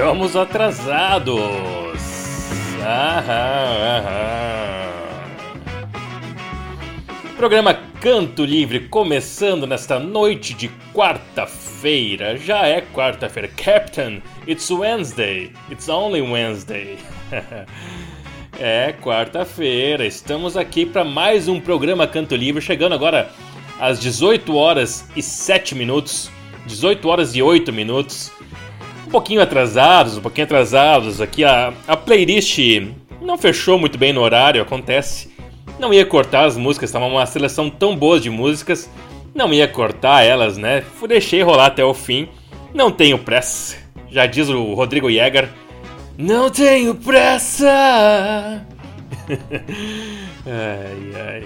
[0.00, 1.42] Estamos atrasados.
[2.80, 4.88] Aham, aham.
[7.36, 12.38] Programa Canto Livre começando nesta noite de quarta-feira.
[12.38, 13.48] Já é quarta-feira.
[13.48, 15.52] Captain, it's Wednesday.
[15.70, 16.96] It's only Wednesday.
[18.58, 20.06] é quarta-feira.
[20.06, 23.30] Estamos aqui para mais um programa Canto Livre, chegando agora
[23.78, 26.30] às 18 horas e 7 minutos.
[26.64, 28.32] 18 horas e 8 minutos.
[29.10, 31.20] Pouquinho atrasados, um pouquinho atrasados.
[31.20, 32.58] Aqui a, a playlist
[33.20, 35.30] não fechou muito bem no horário, acontece.
[35.78, 38.88] Não ia cortar as músicas, estava uma seleção tão boa de músicas.
[39.34, 40.84] Não ia cortar elas, né?
[41.08, 42.28] Deixei rolar até o fim.
[42.72, 43.76] Não tenho pressa.
[44.10, 45.48] Já diz o Rodrigo Jäger.
[46.18, 47.66] Não tenho pressa!
[50.46, 51.44] ai, ai.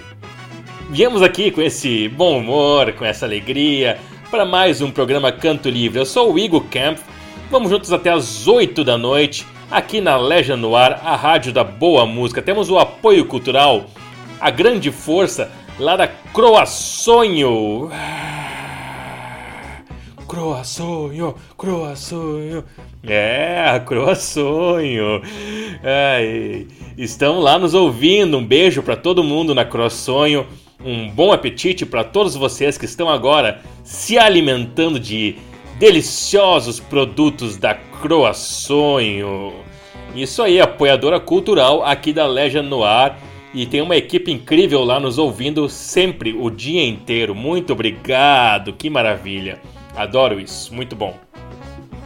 [0.89, 3.97] Viemos aqui com esse bom humor, com essa alegria,
[4.29, 5.99] para mais um programa Canto Livre.
[5.99, 6.99] Eu sou o Igor Camp.
[7.55, 11.63] Vamos juntos até as 8 da noite, aqui na Legend no Ar, a rádio da
[11.63, 12.41] boa música.
[12.41, 13.85] Temos o apoio cultural
[14.41, 17.89] a grande força lá da Croaçonho.
[20.27, 22.65] Croaçonho, Croaçonho.
[23.01, 25.21] É, Croaçonho.
[25.81, 28.37] Ai, estão lá nos ouvindo.
[28.37, 30.45] Um beijo para todo mundo na Croaçonho.
[30.83, 35.37] Um bom apetite para todos vocês que estão agora se alimentando de
[35.77, 39.53] deliciosos produtos da Croaçonho.
[40.15, 43.15] Isso aí, apoiadora cultural aqui da Legend Noir
[43.53, 47.35] e tem uma equipe incrível lá nos ouvindo sempre, o dia inteiro.
[47.35, 49.59] Muito obrigado, que maravilha.
[49.95, 51.17] Adoro isso, muito bom.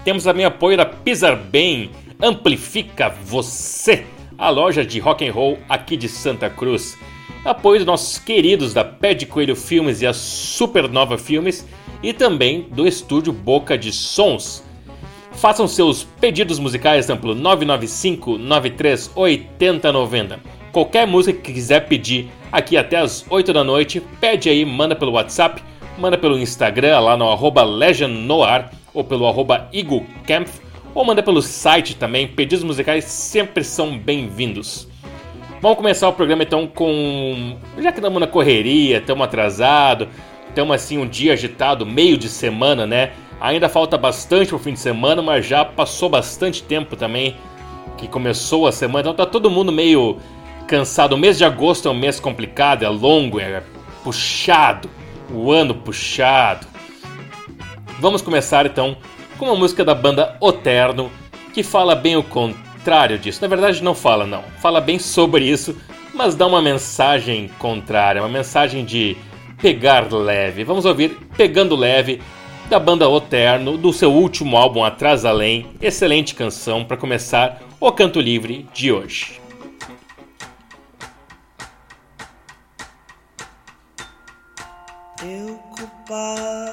[0.03, 1.91] Temos também apoio da Pisar Bem,
[2.21, 4.05] Amplifica Você,
[4.37, 6.97] a loja de rock and roll aqui de Santa Cruz.
[7.45, 11.65] Apoio dos nossos queridos da Pé de Coelho Filmes e a Supernova Filmes
[12.01, 14.63] e também do estúdio Boca de Sons.
[15.33, 22.97] Façam seus pedidos musicais pelo 995 93 8090 Qualquer música que quiser pedir aqui até
[22.97, 25.63] as 8 da noite, pede aí, manda pelo WhatsApp,
[25.97, 30.47] manda pelo Instagram lá no arroba legendnoar ou pelo arroba igocamp
[30.93, 32.27] ou manda pelo site também.
[32.27, 34.87] Pedidos musicais sempre são bem-vindos.
[35.59, 37.57] Vamos começar o programa então com.
[37.79, 40.07] Já que estamos na correria, estamos atrasados,
[40.49, 43.11] estamos assim um dia agitado, meio de semana, né?
[43.39, 47.37] Ainda falta bastante o fim de semana, mas já passou bastante tempo também
[47.97, 50.17] que começou a semana, então tá todo mundo meio
[50.67, 51.13] cansado.
[51.13, 53.63] O mês de agosto é um mês complicado, é longo, é
[54.03, 54.89] puxado.
[55.31, 56.67] O ano puxado.
[57.99, 58.97] Vamos começar então
[59.37, 61.11] com uma música da banda Oterno
[61.53, 63.41] que fala bem o contrário disso.
[63.41, 64.43] Na verdade, não fala, não.
[64.59, 65.75] Fala bem sobre isso,
[66.13, 69.15] mas dá uma mensagem contrária, uma mensagem de
[69.61, 70.63] pegar leve.
[70.63, 72.21] Vamos ouvir Pegando Leve
[72.69, 75.67] da banda Oterno, do seu último álbum Atrás Além.
[75.81, 79.39] Excelente canção para começar o canto livre de hoje.
[86.09, 86.68] culpado,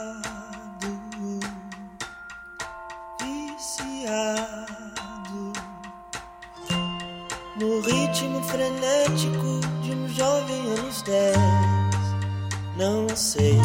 [13.16, 13.55] Não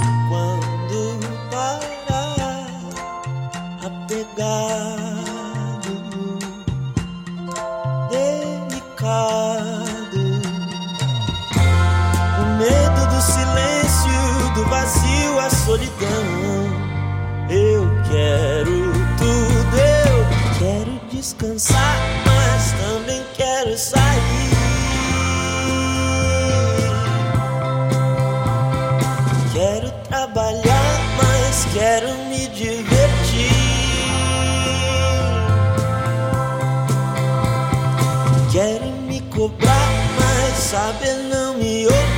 [40.91, 42.11] saber não me ouvir.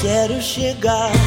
[0.00, 1.19] quero chegar no fim.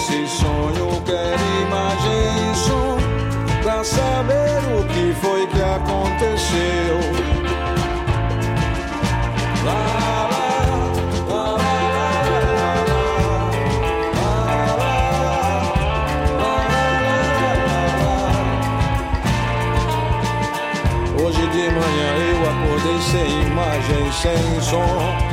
[0.00, 2.96] Desse sonho quero imagem e som
[3.62, 7.00] pra saber o que foi que aconteceu.
[9.62, 10.30] Lá,
[21.22, 25.29] Hoje de manhã eu acordei sem imagem, sem som.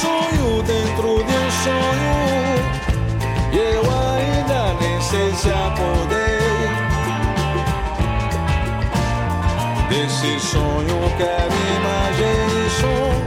[0.00, 2.16] Sonho dentro de um sonho.
[3.52, 6.38] E eu ainda nem sei se acordei.
[9.88, 13.17] Desse sonho quero imagem e som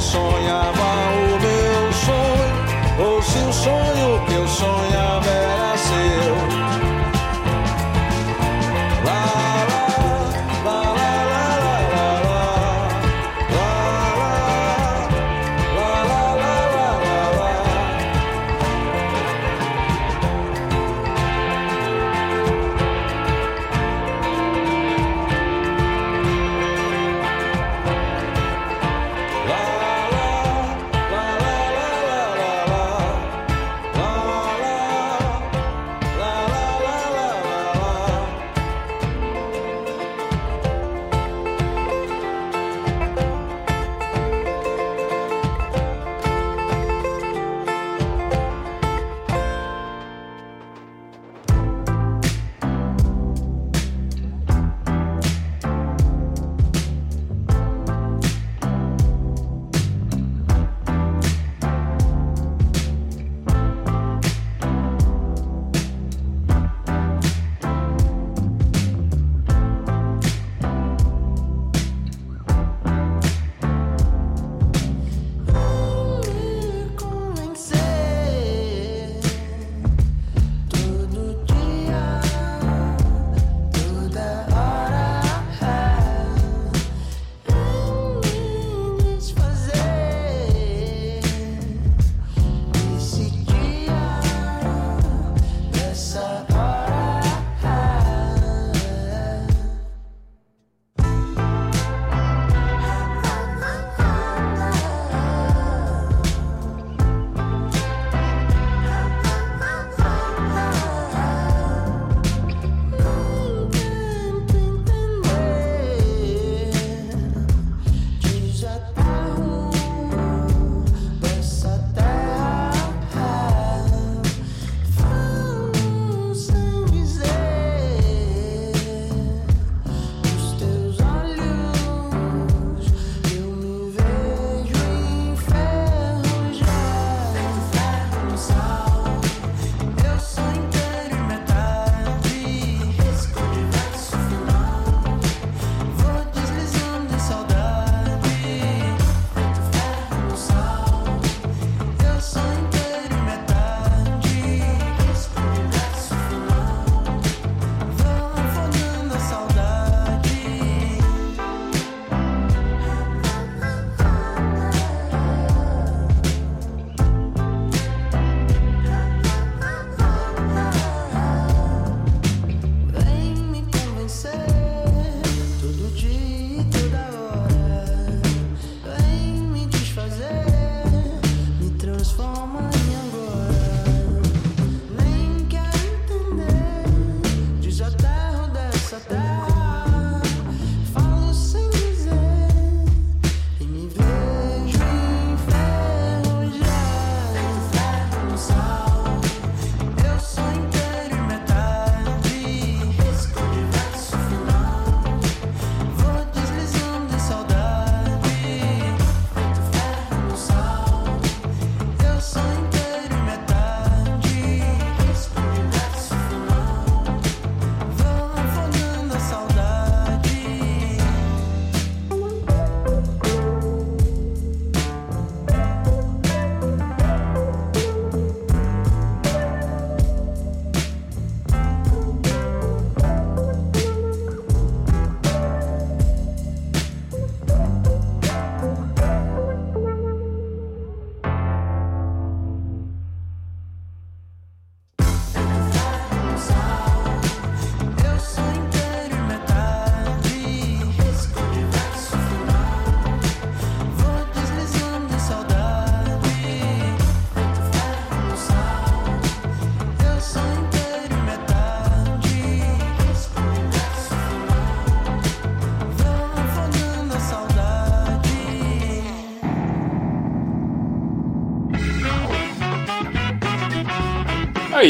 [0.00, 0.79] so yeah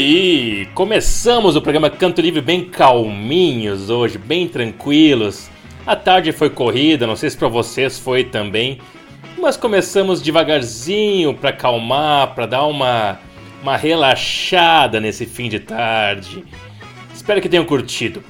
[0.01, 5.47] aí, começamos o programa Canto Livre bem calminhos hoje, bem tranquilos.
[5.85, 8.79] A tarde foi corrida, não sei se para vocês foi também,
[9.39, 13.19] mas começamos devagarzinho para acalmar, para dar uma
[13.61, 16.43] uma relaxada nesse fim de tarde.
[17.13, 18.23] Espero que tenham curtido.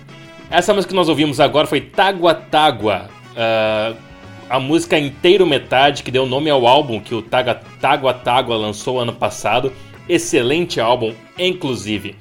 [0.50, 3.96] Essa música que nós ouvimos agora foi Tágua Tágua, uh,
[4.50, 9.00] a música inteiro metade que deu nome ao álbum que o Taga, Tágua Tágua lançou
[9.00, 9.72] ano passado.
[10.08, 12.16] Excelente álbum, inclusive.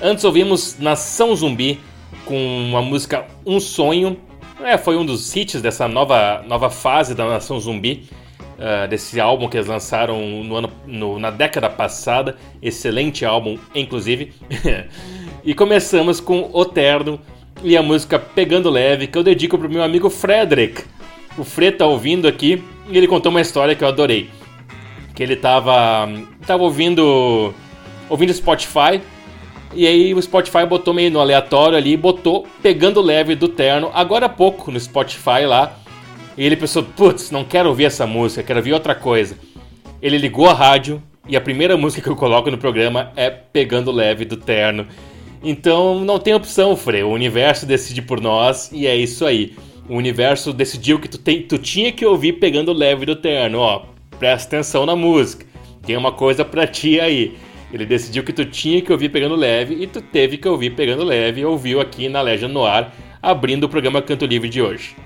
[0.00, 1.80] Antes ouvimos Nação Zumbi
[2.24, 4.18] com a música Um Sonho.
[4.62, 8.08] É, foi um dos hits dessa nova, nova fase da Nação Zumbi
[8.56, 12.36] uh, desse álbum que eles lançaram no ano, no, na década passada.
[12.60, 14.32] Excelente álbum, inclusive.
[15.44, 17.20] e começamos com O Terno
[17.62, 20.82] e a música Pegando Leve, que eu dedico pro meu amigo Frederick.
[21.38, 24.30] O Fred tá ouvindo aqui e ele contou uma história que eu adorei.
[25.14, 26.08] Que ele tava,
[26.46, 27.52] tava ouvindo
[28.08, 29.00] ouvindo Spotify
[29.74, 34.26] e aí o Spotify botou meio no aleatório ali, botou Pegando Leve do Terno, agora
[34.26, 35.78] há pouco no Spotify lá.
[36.36, 39.36] E ele pensou, putz, não quero ouvir essa música, quero ouvir outra coisa.
[40.00, 43.90] Ele ligou a rádio e a primeira música que eu coloco no programa é Pegando
[43.90, 44.86] Leve do Terno.
[45.42, 47.02] Então não tem opção, Fre.
[47.02, 49.54] O universo decide por nós e é isso aí.
[49.88, 53.58] O universo decidiu que tu, tem, tu tinha que ouvir Pegando Leve do Terno.
[53.58, 53.82] Ó,
[54.18, 55.45] presta atenção na música.
[55.86, 57.38] Tem uma coisa pra ti aí.
[57.72, 61.04] Ele decidiu que tu tinha que ouvir Pegando Leve e tu teve que ouvir Pegando
[61.04, 64.96] Leve e ouviu aqui na Legend no Ar, abrindo o programa Canto Livre de hoje.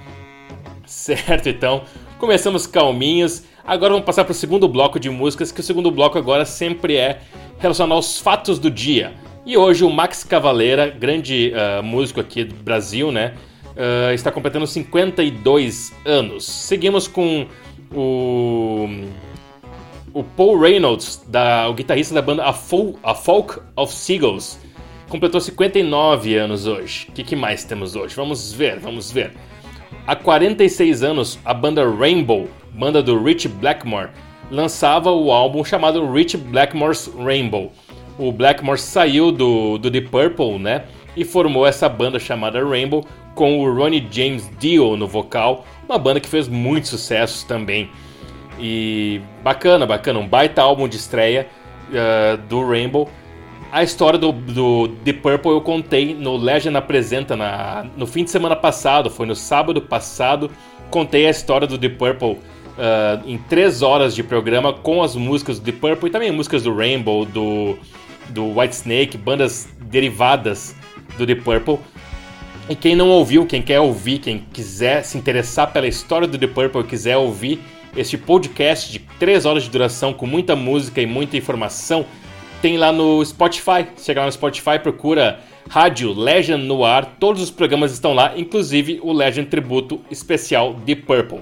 [0.87, 1.83] Certo, então.
[2.19, 3.45] Começamos calminhos.
[3.65, 6.97] Agora vamos passar para o segundo bloco de músicas, que o segundo bloco agora sempre
[6.97, 7.21] é
[7.59, 9.13] relacionado aos fatos do dia.
[9.47, 13.35] E hoje o Max Cavaleira, grande uh, músico aqui do Brasil, né?
[13.71, 16.45] Uh, está completando 52 anos.
[16.45, 17.47] Seguimos com
[17.95, 18.89] o,
[20.15, 24.59] o Paul Reynolds, da, o guitarrista da banda A, Fol A Folk of Seagulls.
[25.09, 27.07] Completou 59 anos hoje.
[27.09, 28.15] O que, que mais temos hoje?
[28.15, 29.33] Vamos ver, vamos ver.
[30.07, 34.11] Há 46 anos, a banda Rainbow, banda do Rich Blackmore,
[34.51, 37.73] lançava o álbum chamado Rich Blackmore's Rainbow.
[38.19, 40.85] O Blackmore saiu do, do The Purple, né?
[41.17, 46.21] E formou essa banda chamada Rainbow com o Ronnie James Dio no vocal, uma banda
[46.21, 47.89] que fez muitos sucessos também.
[48.61, 51.49] E bacana, bacana, um baita álbum de estreia
[51.89, 53.09] uh, do Rainbow
[53.73, 58.31] a história do, do The Purple eu contei no Legend Apresenta na, no fim de
[58.31, 60.51] semana passado, foi no sábado passado.
[60.91, 62.41] Contei a história do The Purple uh,
[63.25, 66.75] em três horas de programa com as músicas do The Purple e também músicas do
[66.75, 67.77] Rainbow, do,
[68.31, 70.75] do White Snake, bandas derivadas
[71.17, 71.79] do The Purple.
[72.69, 76.49] E quem não ouviu, quem quer ouvir, quem quiser se interessar pela história do The
[76.49, 77.61] Purple, quiser ouvir
[77.97, 82.07] este podcast de três horas de duração com muita música e muita informação
[82.63, 83.87] tem lá no Spotify.
[83.97, 87.17] Chega lá no Spotify, procura Rádio Legend no ar.
[87.19, 91.41] Todos os programas estão lá, inclusive o Legend Tributo especial de Purple.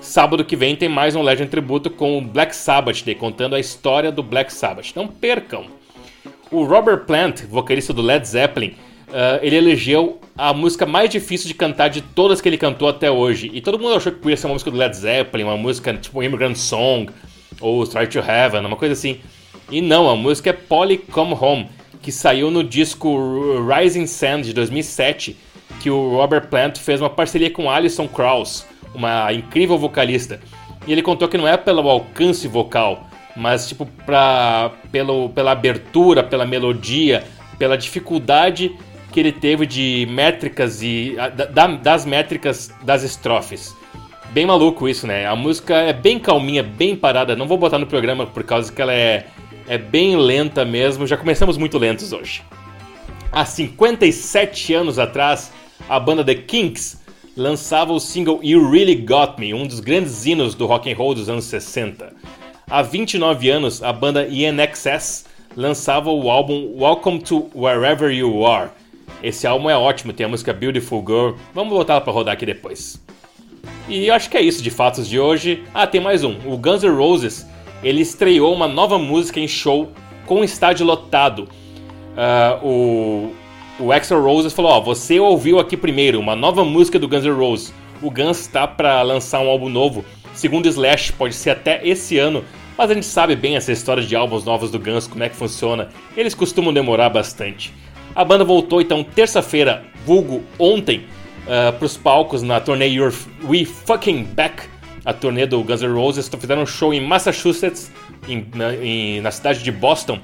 [0.00, 3.60] Sábado que vem tem mais um Legend Tributo com o Black Sabbath Day, contando a
[3.60, 4.94] história do Black Sabbath.
[4.96, 5.66] Não percam!
[6.50, 8.74] O Robert Plant, vocalista do Led Zeppelin,
[9.12, 13.10] uh, ele elegeu a música mais difícil de cantar de todas que ele cantou até
[13.10, 13.50] hoje.
[13.52, 16.22] E todo mundo achou que podia ser uma música do Led Zeppelin, uma música tipo
[16.22, 17.10] Immigrant Song
[17.60, 19.20] ou Try to Heaven, uma coisa assim.
[19.70, 21.68] E não, a música é Polly Come Home,
[22.00, 25.36] que saiu no disco Rising Sand de 2007,
[25.80, 30.40] que o Robert Plant fez uma parceria com Alison Krauss, uma incrível vocalista.
[30.86, 36.22] E ele contou que não é pelo alcance vocal, mas tipo pra, pelo, pela abertura,
[36.22, 37.24] pela melodia,
[37.58, 38.76] pela dificuldade
[39.12, 41.14] que ele teve de métricas e
[41.52, 43.76] da, das métricas das estrofes.
[44.30, 45.26] Bem maluco isso, né?
[45.26, 47.36] A música é bem calminha, bem parada.
[47.36, 49.26] Não vou botar no programa por causa que ela é
[49.68, 52.42] é bem lenta mesmo, já começamos muito lentos hoje.
[53.30, 55.52] Há 57 anos atrás,
[55.88, 57.00] a banda The Kinks
[57.36, 61.14] lançava o single You Really Got Me, um dos grandes hinos do rock and roll
[61.14, 62.12] dos anos 60.
[62.68, 68.70] Há 29 anos, a banda INXS lançava o álbum Welcome to Wherever You Are.
[69.22, 71.32] Esse álbum é ótimo, tem a música Beautiful Girl.
[71.54, 73.02] Vamos voltar para rodar aqui depois.
[73.88, 75.64] E eu acho que é isso de fatos de hoje.
[75.74, 76.36] Ah, tem mais um.
[76.46, 77.46] O Guns N' Roses
[77.82, 79.90] ele estreou uma nova música em show
[80.24, 81.48] com estádio lotado.
[82.12, 83.34] Uh, o,
[83.80, 87.32] o Axel Roses falou: Ó, você ouviu aqui primeiro uma nova música do Guns N'
[87.32, 87.74] Roses.
[88.00, 90.04] O Guns está para lançar um álbum novo.
[90.34, 92.44] Segundo Slash, pode ser até esse ano.
[92.76, 95.36] Mas a gente sabe bem essa história de álbuns novos do Guns, como é que
[95.36, 95.88] funciona.
[96.16, 97.72] Eles costumam demorar bastante.
[98.14, 101.06] A banda voltou então terça-feira, vulgo ontem,
[101.46, 104.72] uh, para os palcos na turnê You're We Fucking Back
[105.04, 107.90] a turnê do Guns N' Roses, fizeram um show em Massachusetts,
[108.28, 110.18] em, na, em, na cidade de Boston.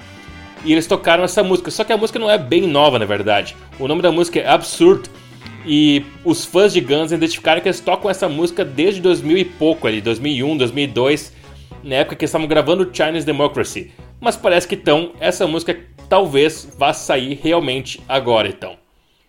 [0.64, 1.70] e eles tocaram essa música.
[1.70, 3.56] Só que a música não é bem nova, na verdade.
[3.78, 5.08] O nome da música é Absurd
[5.64, 9.86] e os fãs de Guns identificaram que eles tocam essa música desde 2000 e pouco
[9.86, 11.32] ali, 2001, 2002,
[11.84, 13.92] na época que eles estavam gravando Chinese Democracy.
[14.20, 18.76] Mas parece que então essa música talvez vá sair realmente agora então.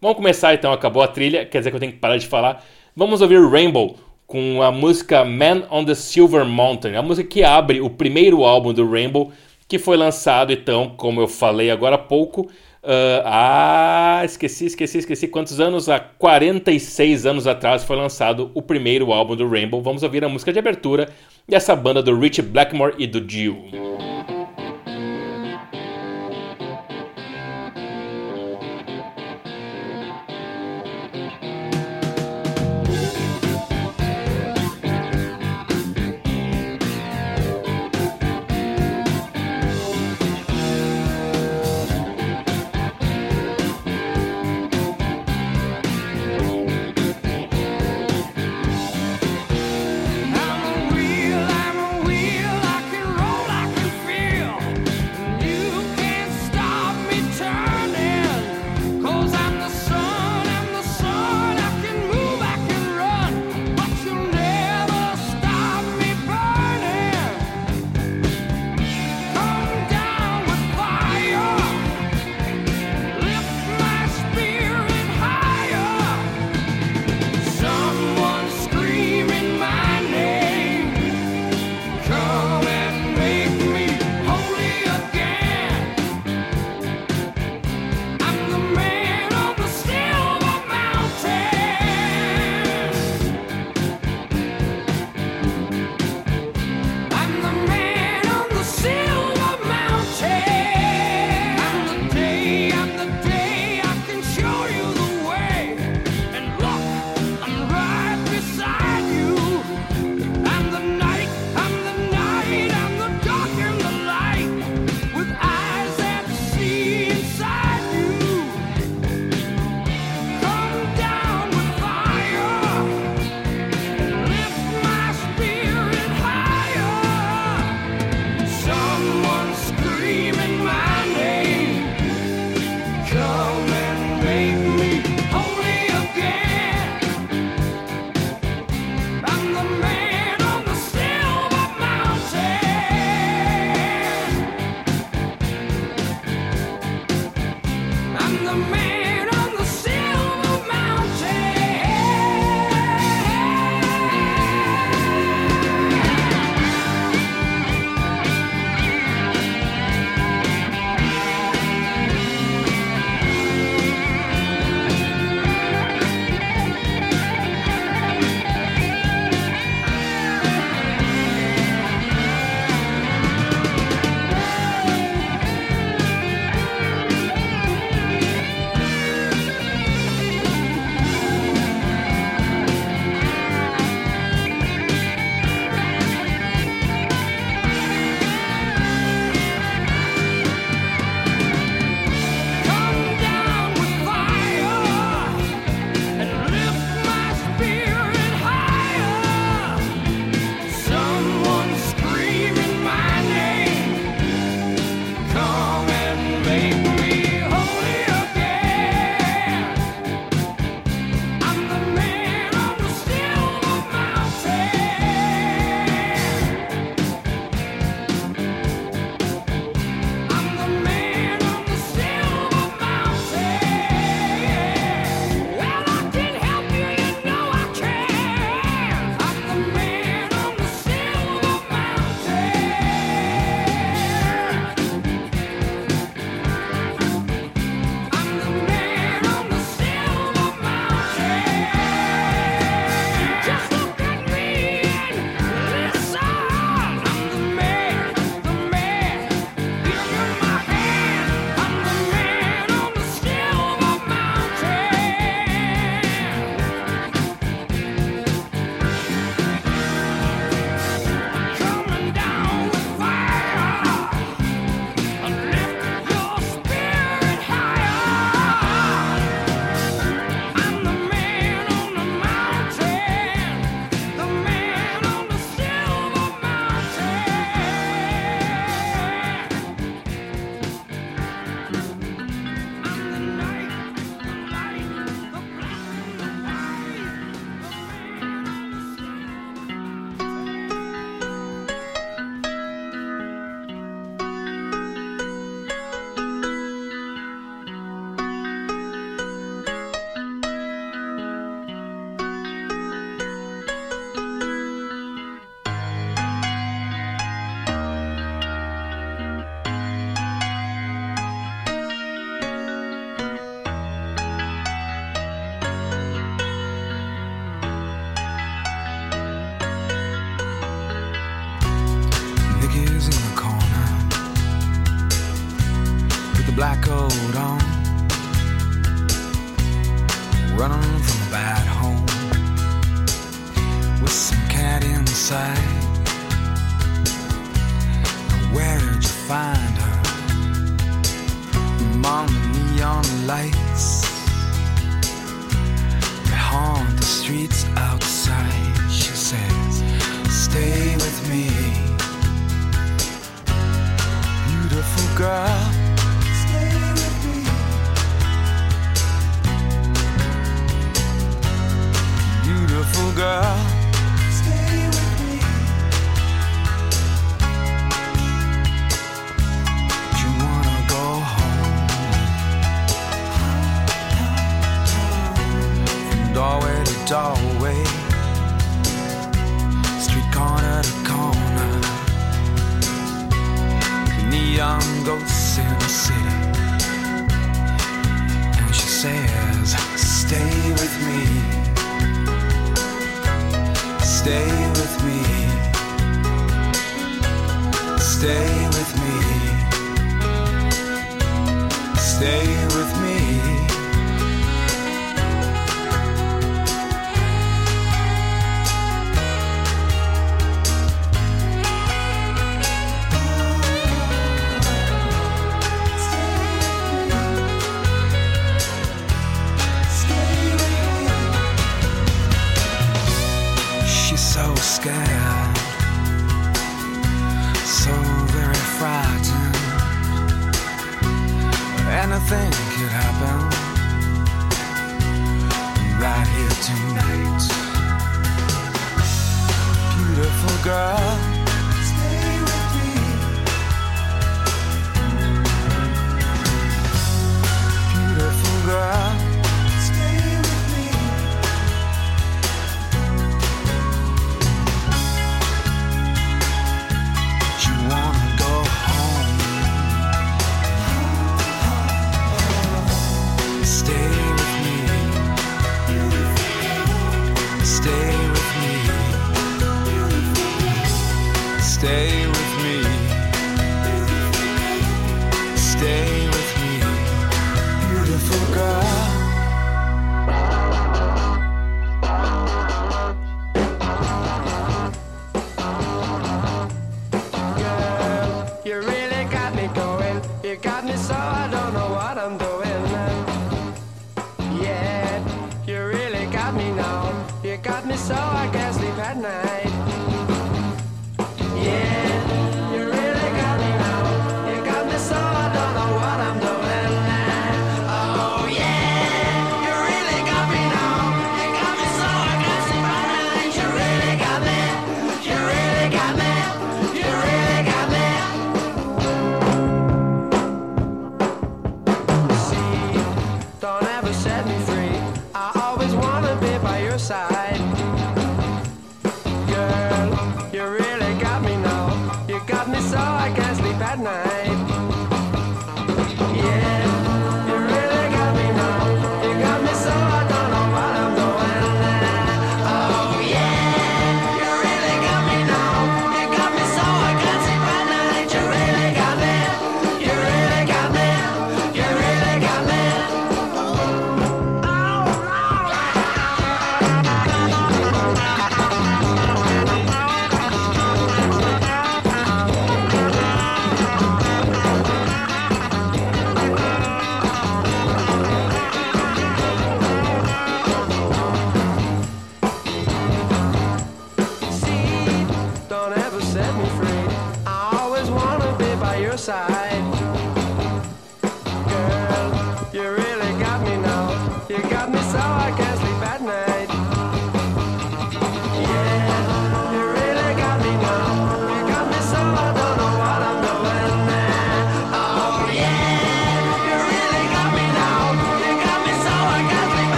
[0.00, 2.64] Vamos começar então, acabou a trilha, quer dizer que eu tenho que parar de falar.
[2.96, 7.80] Vamos ouvir Rainbow com a música Man on the Silver Mountain, a música que abre
[7.80, 9.32] o primeiro álbum do Rainbow,
[9.68, 12.48] que foi lançado então, como eu falei agora há pouco,
[12.82, 15.90] Uh, ah, esqueci, esqueci, esqueci quantos anos?
[15.90, 19.82] Há 46 anos atrás foi lançado o primeiro álbum do Rainbow.
[19.82, 21.10] Vamos ouvir a música de abertura
[21.46, 24.39] dessa banda do Rich Blackmore e do Jill.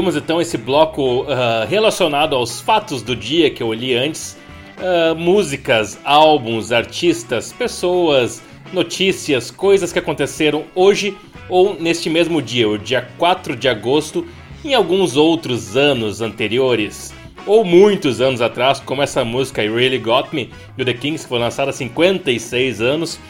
[0.00, 4.34] Aí, ouvimos então esse bloco ah, relacionado aos fatos do dia que eu li antes
[4.78, 11.14] ah, músicas, álbuns, artistas, pessoas, notícias, coisas que aconteceram hoje
[11.50, 14.26] ou neste mesmo dia, o dia 4 de agosto,
[14.64, 17.12] em alguns outros anos anteriores.
[17.46, 21.28] Ou muitos anos atrás, como essa música I Really Got Me, do The Kings, que
[21.28, 23.20] foi lançada há 56 anos.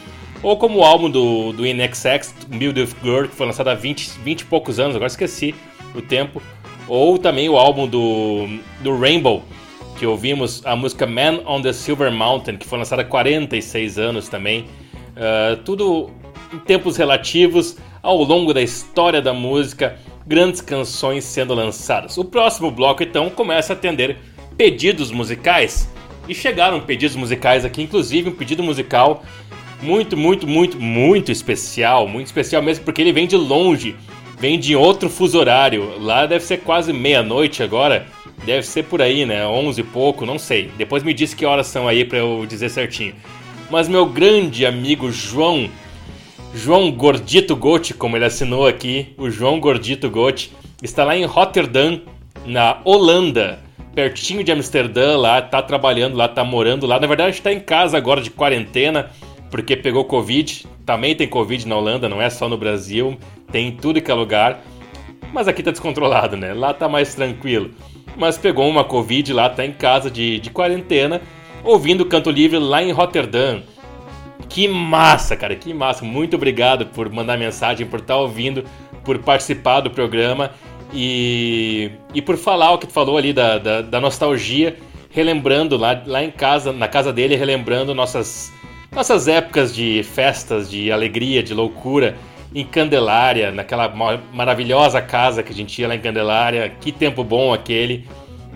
[0.41, 4.19] Ou como o álbum do, do INXX, Build of Girl, que foi lançado há 20,
[4.23, 5.53] 20 e poucos anos, agora esqueci
[5.93, 6.41] o tempo.
[6.93, 8.49] Ou também o álbum do,
[8.81, 9.41] do Rainbow,
[9.97, 14.27] que ouvimos a música Man on the Silver Mountain, que foi lançada há 46 anos
[14.27, 14.65] também.
[15.15, 16.09] Uh, tudo
[16.53, 22.17] em tempos relativos ao longo da história da música, grandes canções sendo lançadas.
[22.17, 24.17] O próximo bloco então começa a atender
[24.57, 25.89] pedidos musicais.
[26.27, 29.23] E chegaram pedidos musicais aqui, inclusive um pedido musical
[29.81, 33.95] muito, muito, muito, muito especial, muito especial mesmo porque ele vem de longe,
[34.41, 35.99] vem de outro fuso horário.
[35.99, 38.07] Lá deve ser quase meia-noite agora,
[38.43, 39.45] deve ser por aí, né?
[39.45, 40.71] 11 e pouco, não sei.
[40.75, 43.13] Depois me diz que horas são aí para eu dizer certinho.
[43.69, 45.69] Mas meu grande amigo João,
[46.55, 50.51] João Gordito Gotti, como ele assinou aqui, o João Gordito Gotti,
[50.81, 52.01] está lá em Rotterdam,
[52.43, 53.59] na Holanda,
[53.93, 56.99] pertinho de Amsterdã, lá, tá trabalhando lá, tá morando lá.
[56.99, 59.11] Na verdade, está em casa agora de quarentena
[59.51, 60.65] porque pegou Covid.
[60.91, 63.17] Também tem Covid na Holanda, não é só no Brasil,
[63.49, 64.61] tem em tudo que é lugar.
[65.31, 66.53] Mas aqui tá descontrolado, né?
[66.53, 67.71] Lá tá mais tranquilo.
[68.17, 71.21] Mas pegou uma Covid lá, tá em casa de, de quarentena,
[71.63, 73.63] ouvindo canto livre lá em Rotterdam.
[74.49, 76.03] Que massa, cara, que massa.
[76.03, 78.65] Muito obrigado por mandar mensagem, por estar ouvindo,
[79.05, 80.51] por participar do programa
[80.93, 84.75] e, e por falar o que tu falou ali da, da, da nostalgia,
[85.09, 88.51] relembrando lá, lá em casa, na casa dele, relembrando nossas
[88.91, 92.17] nossas épocas de festas, de alegria, de loucura
[92.53, 93.87] em Candelária, naquela
[94.33, 96.69] maravilhosa casa que a gente ia lá em Candelária.
[96.81, 98.05] Que tempo bom aquele.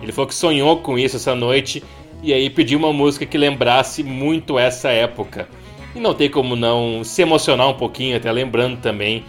[0.02, 1.82] Ele falou que sonhou com isso essa noite
[2.22, 5.48] e aí pediu uma música que lembrasse muito essa época.
[5.94, 9.24] E não tem como não se emocionar um pouquinho, até lembrando também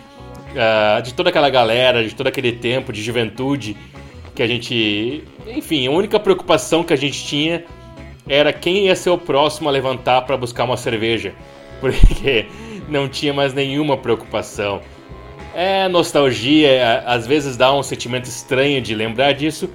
[0.51, 3.77] uh, de toda aquela galera, de todo aquele tempo de juventude
[4.35, 5.23] que a gente.
[5.47, 7.63] Enfim, a única preocupação que a gente tinha
[8.29, 11.33] era quem ia ser o próximo a levantar para buscar uma cerveja,
[11.79, 12.47] porque
[12.87, 14.81] não tinha mais nenhuma preocupação.
[15.53, 19.69] É nostalgia, às vezes dá um sentimento estranho de lembrar disso,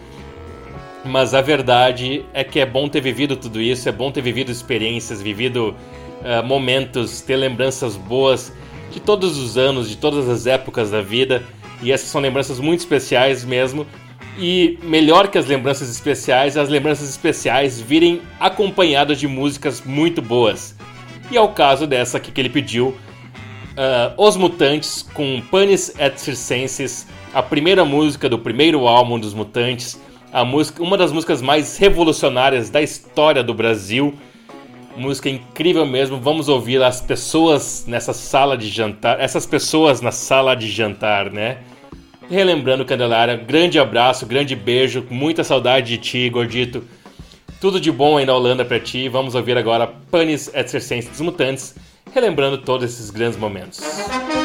[1.05, 4.53] mas a verdade é que é bom ter vivido tudo isso, é bom ter vivido
[4.53, 5.75] experiências, vivido
[6.21, 8.53] uh, momentos, ter lembranças boas
[8.93, 11.43] de todos os anos, de todas as épocas da vida,
[11.83, 13.85] e essas são lembranças muito especiais mesmo,
[14.39, 20.75] e melhor que as lembranças especiais, as lembranças especiais virem acompanhadas de músicas muito boas.
[21.31, 26.19] E é o caso dessa aqui que ele pediu, uh, Os Mutantes com Panis et
[26.19, 30.01] Circenses, a primeira música do primeiro álbum dos Mutantes,
[30.33, 34.15] a música, uma das músicas mais revolucionárias da história do Brasil.
[34.97, 36.19] Música incrível mesmo.
[36.19, 41.59] Vamos ouvir as pessoas nessa sala de jantar, essas pessoas na sala de jantar, né?
[42.31, 46.83] Relembrando Candelária, grande abraço, grande beijo, muita saudade de ti, gordito.
[47.61, 49.09] Tudo de bom aí na Holanda pra ti.
[49.09, 50.65] Vamos ouvir agora Panis et
[51.09, 51.75] dos Mutantes,
[52.13, 53.81] relembrando todos esses grandes momentos.
[54.35, 54.42] Eu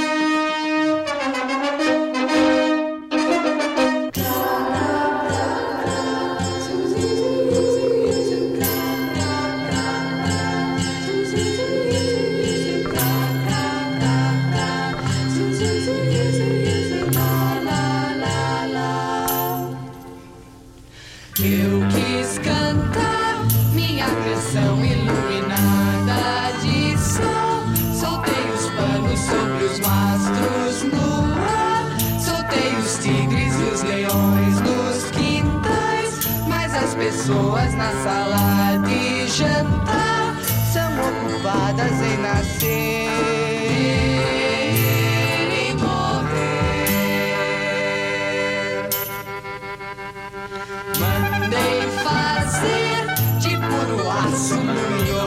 [54.37, 54.71] 進む
[55.07, 55.26] よ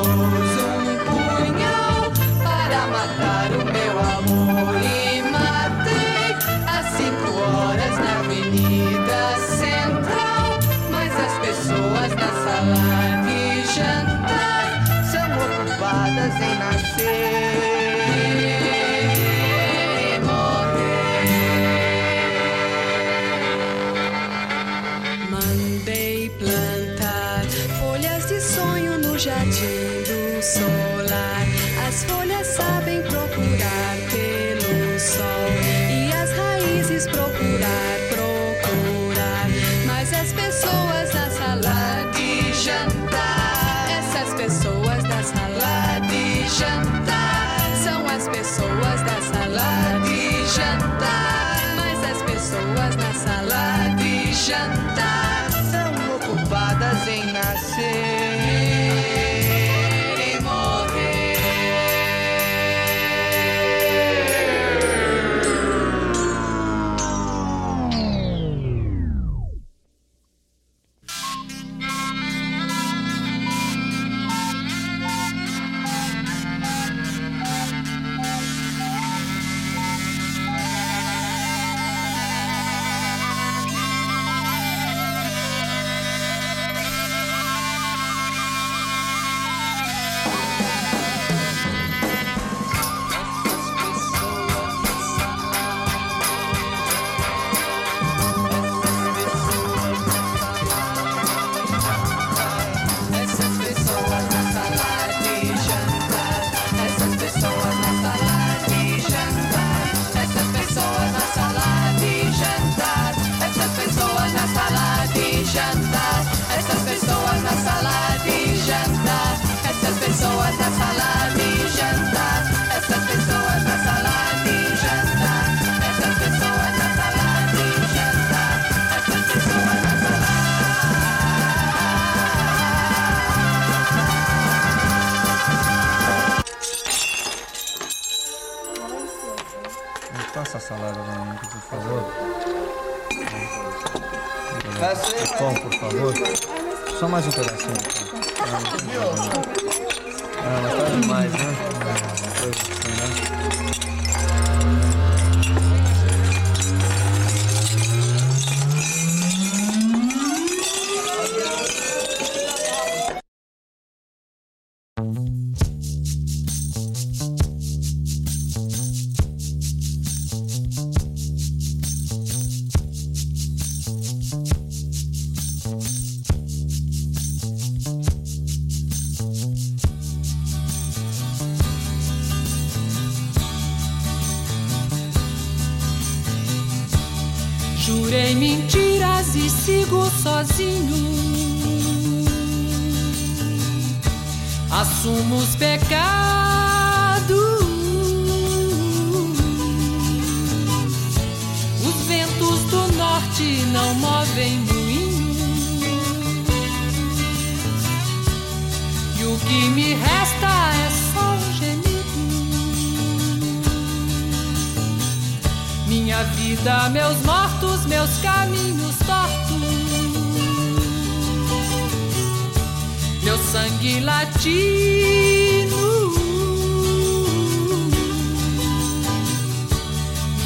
[223.40, 225.76] sangue latino.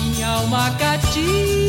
[0.03, 1.65] Minha alma cativa.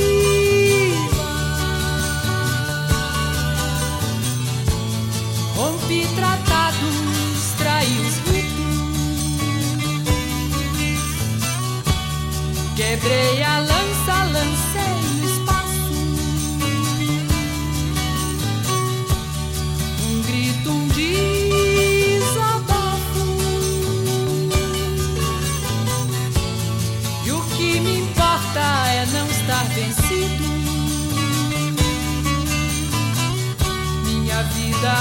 [5.55, 6.95] Rompi tratados,
[7.57, 8.65] traí os ritos.
[12.75, 13.74] Quebrei a lei.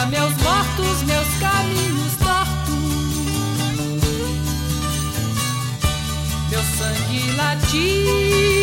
[0.09, 2.75] Meus mortos, meus caminhos tortos.
[6.51, 8.54] Meu sangue latir.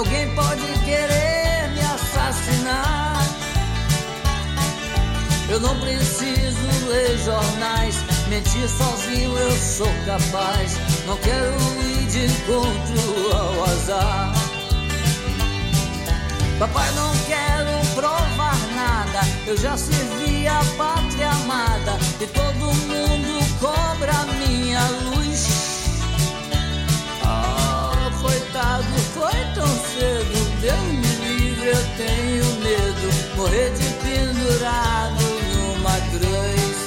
[0.00, 3.22] alguém pode querer me assassinar.
[5.50, 7.96] Eu não preciso ler jornais,
[8.28, 10.78] mentir sozinho eu sou capaz.
[11.06, 14.32] Não quero ir de encontro ao azar.
[16.58, 19.20] Papai, não quero provar nada.
[19.46, 25.46] Eu já servi a pátria amada e todo mundo cobra minha luz.
[27.22, 29.09] Oh, coitado
[30.60, 33.36] Deus me livre, eu tenho medo.
[33.36, 36.80] Morrer de pendurado numa cruz.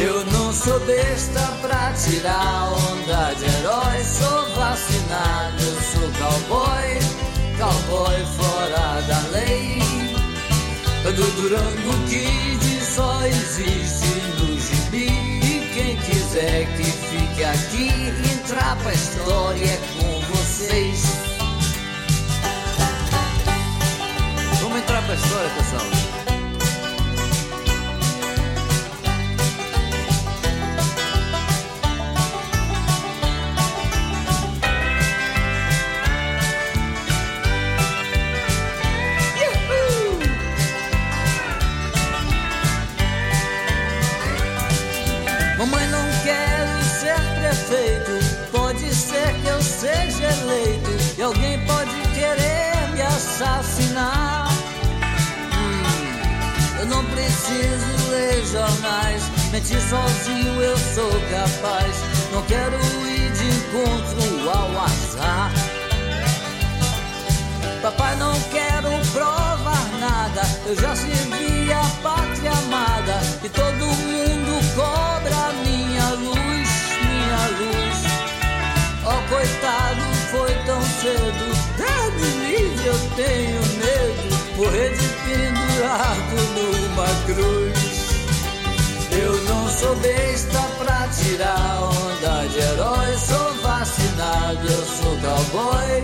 [0.00, 4.02] Eu não sou besta pra tirar onda de herói.
[4.02, 6.98] Sou vacinado, sou cowboy.
[7.58, 9.78] Cowboy fora da lei.
[11.04, 15.06] Do Durango Kid só existe no gibi.
[15.06, 21.37] E quem quiser que fique aqui, entrar pra história é com vocês.
[25.08, 26.07] Pra história, pessoal.
[57.18, 59.22] Preciso ler jornais.
[59.50, 61.96] Mentir sozinho eu sou capaz.
[62.32, 65.52] Não quero ir de encontro ao azar.
[67.82, 70.42] Papai, não quero provar nada.
[70.66, 73.20] Eu já servi a pátria amada.
[73.42, 76.68] E todo mundo cobra minha luz,
[77.02, 77.98] minha luz.
[79.04, 81.68] Oh, coitado, foi tão cedo.
[82.18, 83.67] Me livre, eu tenho.
[84.58, 88.08] Morrer de pendurado numa cruz.
[89.12, 93.16] Eu não sou besta pra tirar onda de herói.
[93.16, 96.02] Sou vacinado, eu sou cowboy,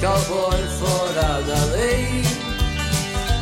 [0.00, 2.22] cowboy fora da lei.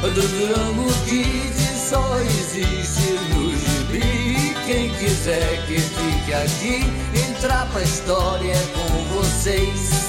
[0.01, 1.55] Do Durango Kid
[1.91, 4.55] só existe no gibi.
[4.65, 10.06] Quem quiser que fique aqui, entrar pra história com vocês.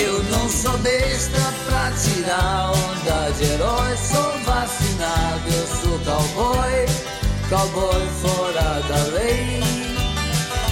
[0.00, 3.96] Eu não sou besta pra tirar onda de herói.
[3.96, 6.86] Sou vacinado, eu sou cowboy,
[7.48, 9.60] cowboy fora da lei.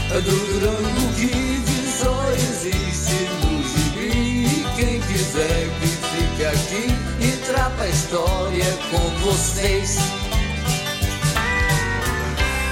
[0.09, 1.67] Do Durango Kid
[2.01, 4.65] só existe no gibi.
[4.77, 9.99] Quem quiser que fique aqui, entrar pra história é com vocês.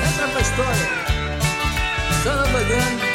[0.09, 0.89] Entra pra história.
[2.23, 3.14] Samba Grande.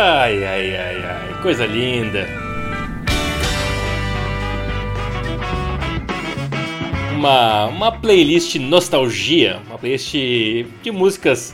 [0.00, 2.24] Ai, ai, ai, ai, coisa linda.
[7.16, 11.52] Uma, uma playlist nostalgia, uma playlist de músicas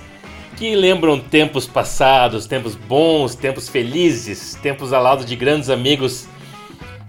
[0.59, 6.29] que lembram tempos passados, tempos bons, tempos felizes, tempos ao lado de grandes amigos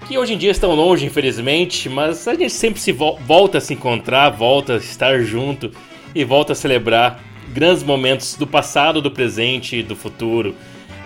[0.08, 3.62] que hoje em dia estão longe, infelizmente, mas a gente sempre se vol volta a
[3.62, 5.70] se encontrar, volta a estar junto
[6.16, 10.56] e volta a celebrar grandes momentos do passado, do presente e do futuro.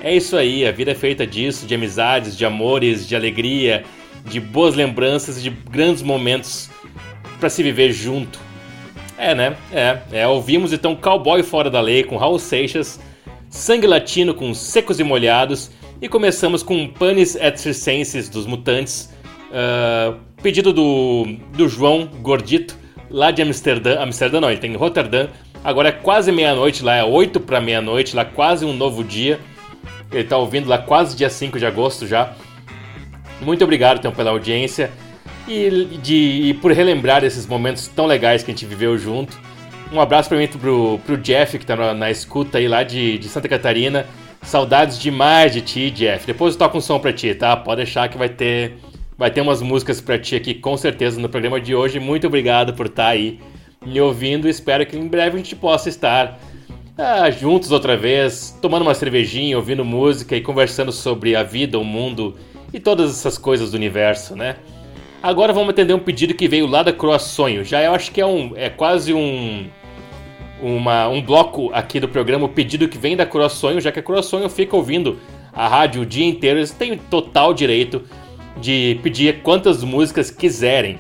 [0.02, 3.84] É isso aí, a vida é feita disso, de amizades, de amores, de alegria,
[4.26, 6.70] de boas lembranças de grandes momentos
[7.40, 8.40] para se viver junto.
[9.18, 9.58] É, né?
[9.74, 10.28] É, é.
[10.28, 13.00] Ouvimos então Cowboy Fora da Lei com Raul Seixas,
[13.50, 15.72] Sangue Latino com Secos e Molhados
[16.02, 19.14] e começamos com Panis et Circenses dos Mutantes,
[19.50, 22.78] uh, pedido do, do João Gordito,
[23.10, 24.00] lá de Amsterdã.
[24.00, 25.28] Amsterdã não, ele tem em Roterdã.
[25.62, 29.38] Agora é quase meia-noite lá, é 8 para meia-noite, lá quase um novo dia.
[30.12, 32.34] Ele tá ouvindo lá quase dia 5 de agosto já.
[33.42, 34.92] Muito obrigado então pela audiência
[35.48, 39.38] e, de, e por relembrar esses momentos tão legais que a gente viveu junto.
[39.92, 43.18] Um abraço para mim pro, pro Jeff que tá na, na escuta aí lá de,
[43.18, 44.06] de Santa Catarina.
[44.44, 46.26] Saudades demais de ti, Jeff.
[46.26, 47.56] Depois eu toco um som pra ti, tá?
[47.58, 48.78] Pode deixar que vai ter
[49.18, 52.00] vai ter umas músicas pra ti aqui com certeza no programa de hoje.
[52.00, 53.40] Muito obrigado por estar aí
[53.86, 54.48] me ouvindo.
[54.48, 56.40] Espero que em breve a gente possa estar
[57.00, 61.84] ah, juntos outra vez, tomando uma cervejinha, ouvindo música e conversando sobre a vida, o
[61.84, 62.36] mundo
[62.74, 64.58] e todas essas coisas do universo, né?
[65.24, 67.64] Agora vamos atender um pedido que veio lá da Croa Sonho.
[67.64, 69.68] Já eu acho que é um é quase um
[70.62, 74.00] uma, um bloco aqui do programa, o pedido que vem da Croa Sonho, já que
[74.00, 75.18] a Croa Sonho fica ouvindo
[75.54, 78.04] a rádio o dia inteiro, eles têm total direito
[78.58, 81.00] de pedir quantas músicas quiserem.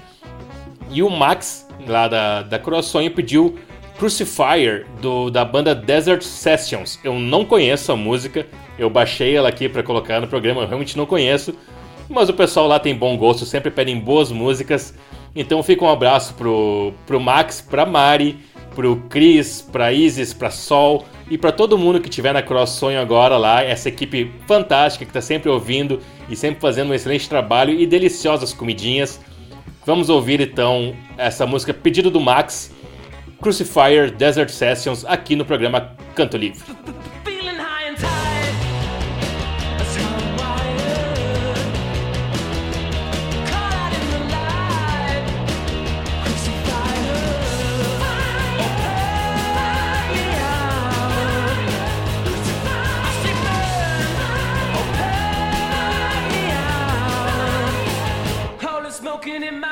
[0.89, 3.59] E o Max, lá da, da Croa Sonho, pediu
[3.99, 6.97] Crucifier, do, da banda Desert Sessions.
[7.03, 8.47] Eu não conheço a música,
[8.77, 11.53] eu baixei ela aqui para colocar no programa, eu realmente não conheço.
[12.07, 14.95] Mas o pessoal lá tem bom gosto, sempre pedem boas músicas.
[15.35, 18.39] Então fica um abraço pro, pro Max, pra Mari,
[18.73, 23.01] pro Cris, pra Isis, pra Sol e pra todo mundo que tiver na Cross Sonho
[23.01, 27.77] agora lá, essa equipe fantástica que tá sempre ouvindo e sempre fazendo um excelente trabalho
[27.77, 29.19] e deliciosas comidinhas.
[29.85, 32.71] Vamos ouvir então essa música pedido do Max,
[33.41, 36.63] Crucifier Desert Sessions aqui no programa Canto Livre.
[59.43, 59.68] in my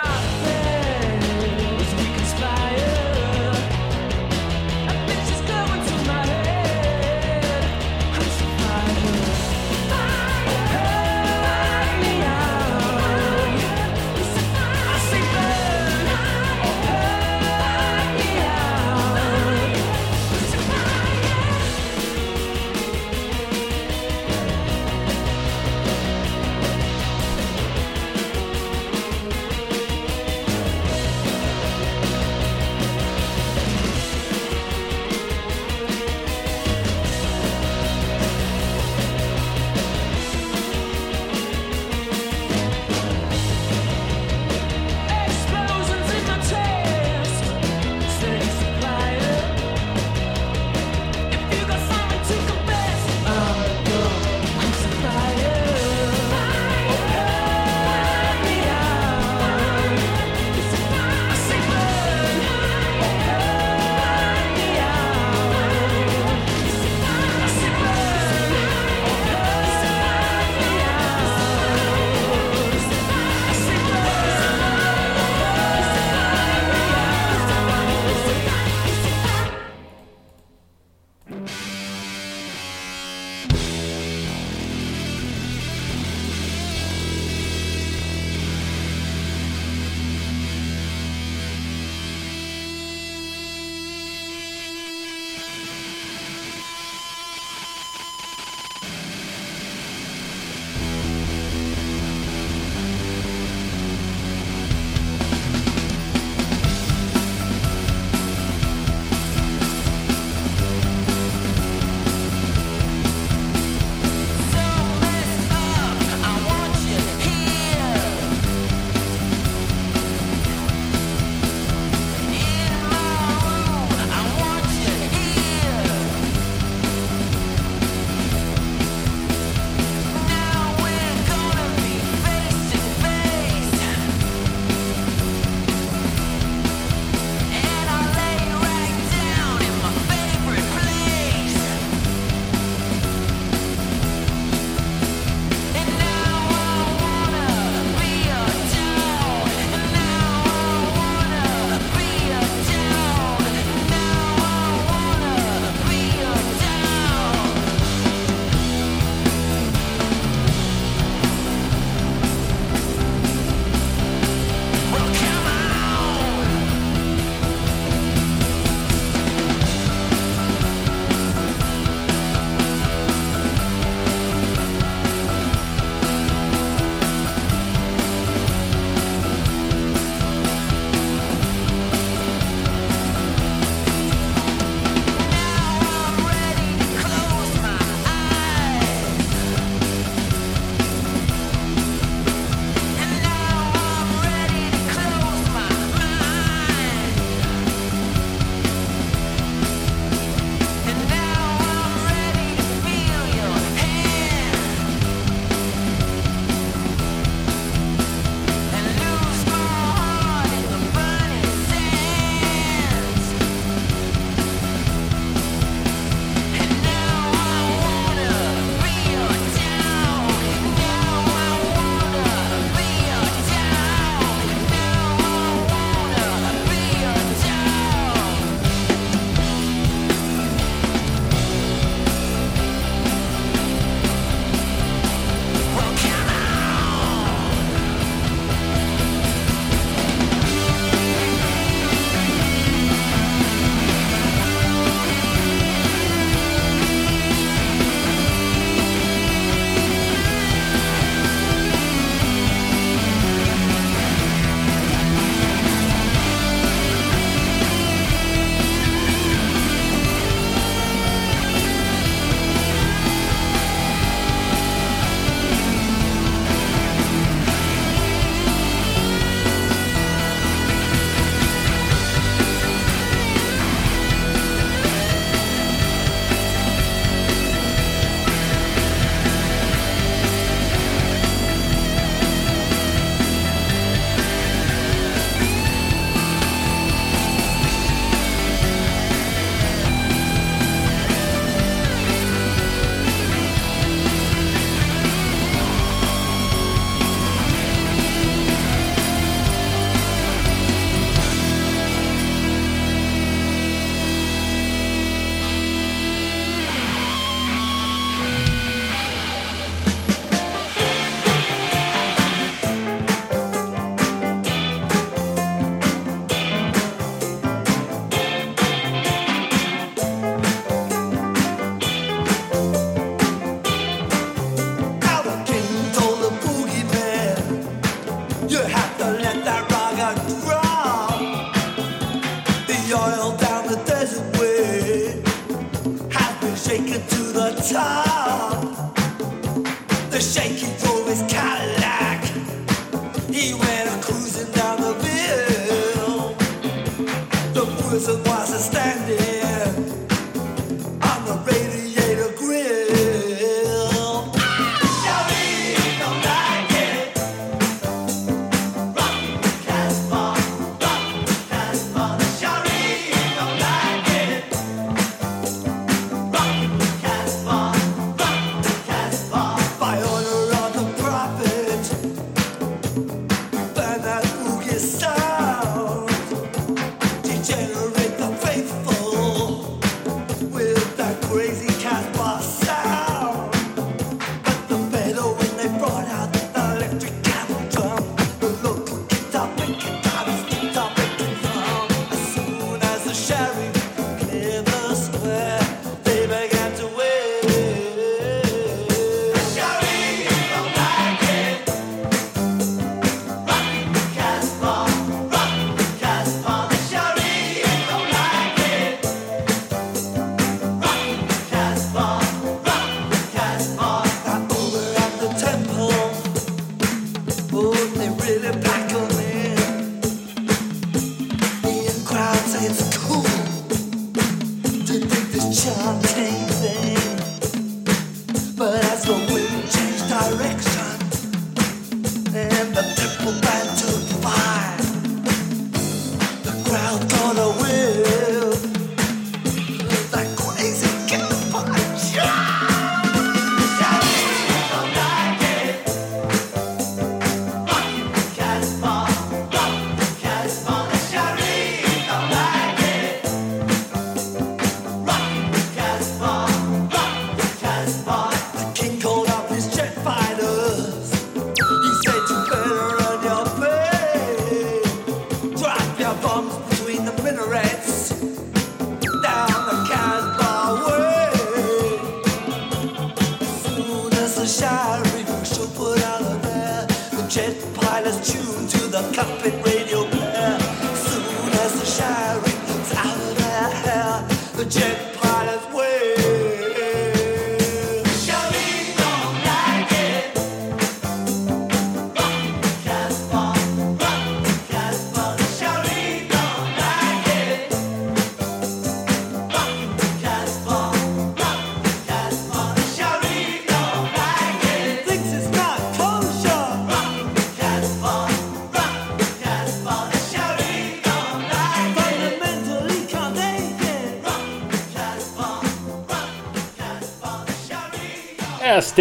[337.78, 338.07] time.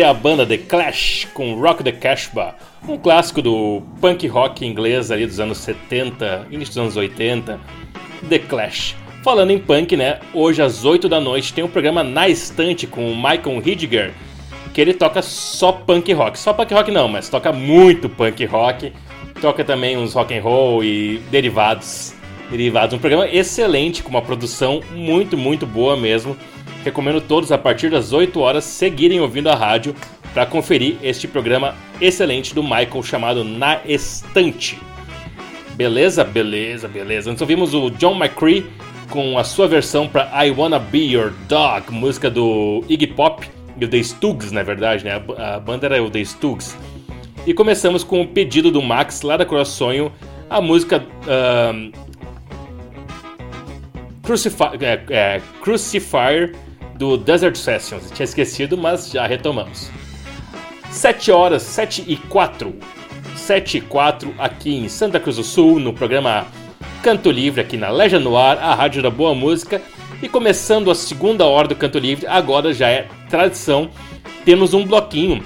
[0.01, 2.55] É a banda The Clash com Rock the Casbah,
[2.89, 7.59] um clássico do punk rock inglês ali dos anos 70, início dos anos 80.
[8.29, 8.95] The Clash.
[9.23, 10.21] Falando em punk, né?
[10.33, 14.15] Hoje às 8 da noite tem um programa na estante com o Michael Hidger,
[14.73, 16.39] que ele toca só punk rock.
[16.39, 18.93] Só punk rock não, mas toca muito punk rock.
[19.41, 22.15] Toca também uns rock and roll e derivados.
[22.51, 22.95] Derivados.
[22.95, 26.37] Um programa excelente, com uma produção muito, muito boa mesmo.
[26.87, 29.93] Recomendo todos a partir das 8 horas seguirem ouvindo a rádio
[30.33, 34.79] para conferir este programa excelente do Michael chamado Na Estante.
[35.75, 36.23] Beleza?
[36.23, 37.29] Beleza, beleza.
[37.29, 38.65] Antes ouvimos o John McCree
[39.11, 43.45] com a sua versão para I Wanna Be Your Dog, música do Iggy Pop
[43.77, 45.21] e o The Stugs, na verdade, né?
[45.39, 46.79] A, banda era o The Stugs.
[47.45, 50.13] E começamos com o pedido do Max lá da Coraçonho,
[50.49, 51.91] a música ahn,
[54.23, 56.55] Crucifi é, é, Crucifier
[56.97, 58.11] do Desert Sessions.
[58.11, 59.91] Tinha esquecido, mas já retomamos.
[60.91, 62.75] 7 horas, 7 e 4.
[63.35, 66.47] 7 e 4 aqui em Santa Cruz do Sul, no programa
[67.03, 69.81] Canto Livre, aqui na Legia no Ar, a rádio da boa música.
[70.23, 73.91] E começando a segunda hora do Canto Livre, agora já é tradição,
[74.45, 75.45] temos um bloquinho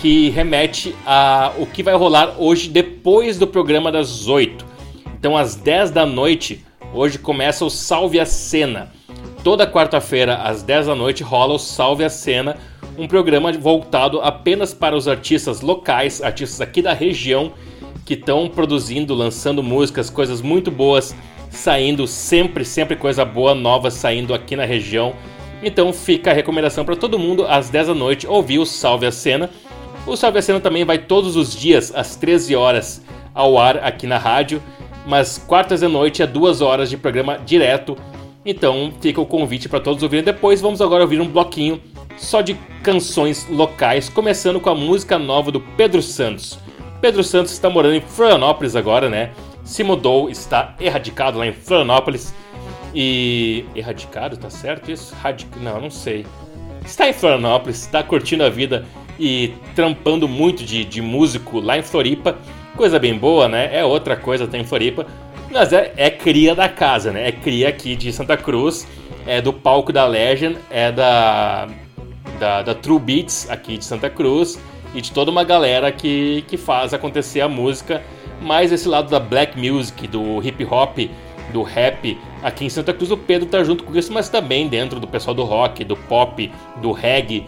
[0.00, 4.64] que remete a o que vai rolar hoje depois do programa das 8.
[5.18, 8.92] Então às 10 da noite, hoje começa o Salve a Cena.
[9.42, 12.56] Toda quarta-feira às 10 da noite rola o Salve a Cena,
[12.98, 17.52] um programa voltado apenas para os artistas locais, artistas aqui da região
[18.04, 21.14] que estão produzindo, lançando músicas, coisas muito boas,
[21.50, 25.14] saindo sempre, sempre coisa boa, nova saindo aqui na região.
[25.62, 29.12] Então fica a recomendação para todo mundo às 10 da noite ouvir o Salve a
[29.12, 29.50] Cena.
[30.06, 33.02] O Salve a Cena também vai todos os dias às 13 horas
[33.34, 34.60] ao ar aqui na rádio,
[35.06, 37.96] mas quartas da noite é duas horas de programa direto.
[38.50, 40.24] Então fica o convite para todos ouvirem.
[40.24, 41.78] Depois vamos agora ouvir um bloquinho
[42.16, 46.58] só de canções locais, começando com a música nova do Pedro Santos.
[46.98, 49.32] Pedro Santos está morando em Florianópolis agora, né?
[49.62, 52.34] Se mudou, está erradicado lá em Florianópolis.
[52.94, 53.66] E.
[53.76, 55.14] Erradicado, tá certo isso?
[55.16, 55.58] Radic...
[55.58, 56.24] Não, não sei.
[56.86, 58.86] Está em Florianópolis, está curtindo a vida
[59.20, 62.38] e trampando muito de, de músico lá em Floripa.
[62.74, 63.68] Coisa bem boa, né?
[63.76, 65.06] É outra coisa, tem em Floripa.
[65.50, 67.28] Mas é, é cria da casa, né?
[67.28, 68.86] É cria aqui de Santa Cruz,
[69.26, 71.68] é do palco da Legend, é da,
[72.38, 74.58] da, da True Beats aqui de Santa Cruz
[74.94, 78.02] e de toda uma galera que, que faz acontecer a música.
[78.40, 80.98] Mais esse lado da black music, do hip hop,
[81.52, 83.10] do rap aqui em Santa Cruz.
[83.10, 86.50] O Pedro tá junto com isso, mas também dentro do pessoal do rock, do pop,
[86.76, 87.46] do reggae.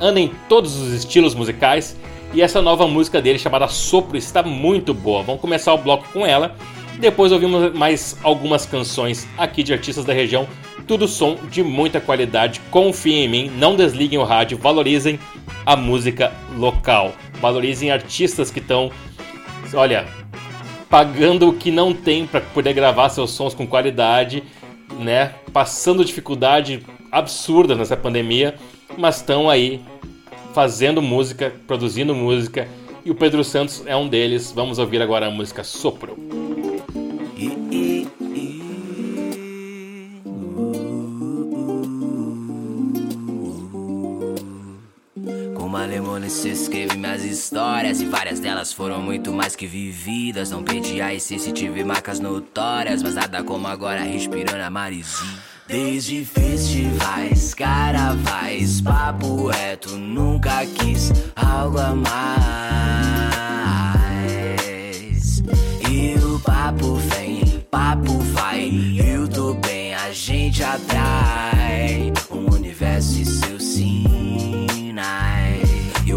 [0.00, 1.96] Anda em todos os estilos musicais.
[2.34, 5.22] E essa nova música dele, chamada Sopro, está muito boa.
[5.22, 6.54] Vamos começar o bloco com ela.
[6.98, 10.48] Depois ouvimos mais algumas canções aqui de artistas da região.
[10.86, 12.60] Tudo som de muita qualidade.
[12.70, 15.18] Confiem em mim, não desliguem o rádio, valorizem
[15.64, 17.12] a música local.
[17.40, 18.90] Valorizem artistas que estão,
[19.72, 20.06] olha,
[20.90, 24.42] pagando o que não tem para poder gravar seus sons com qualidade,
[24.98, 25.34] né?
[25.52, 28.56] Passando dificuldade absurda nessa pandemia,
[28.96, 29.80] mas estão aí
[30.52, 32.66] fazendo música, produzindo música,
[33.04, 34.50] e o Pedro Santos é um deles.
[34.50, 36.16] Vamos ouvir agora a música Sopro.
[45.78, 50.50] Malemolência escrevi minhas histórias E várias delas foram muito mais que vividas.
[50.50, 55.38] Não perdi a essência e tive marcas notórias Mas nada como agora respirando a marizinha
[55.68, 62.18] Desde festivais, caravais, papo reto Nunca quis algo a mais.
[65.88, 67.17] E o papo vem,
[67.88, 68.70] papo vai.
[68.98, 72.12] Eu tô bem, a gente atrai.
[72.30, 73.57] Um universo e sinais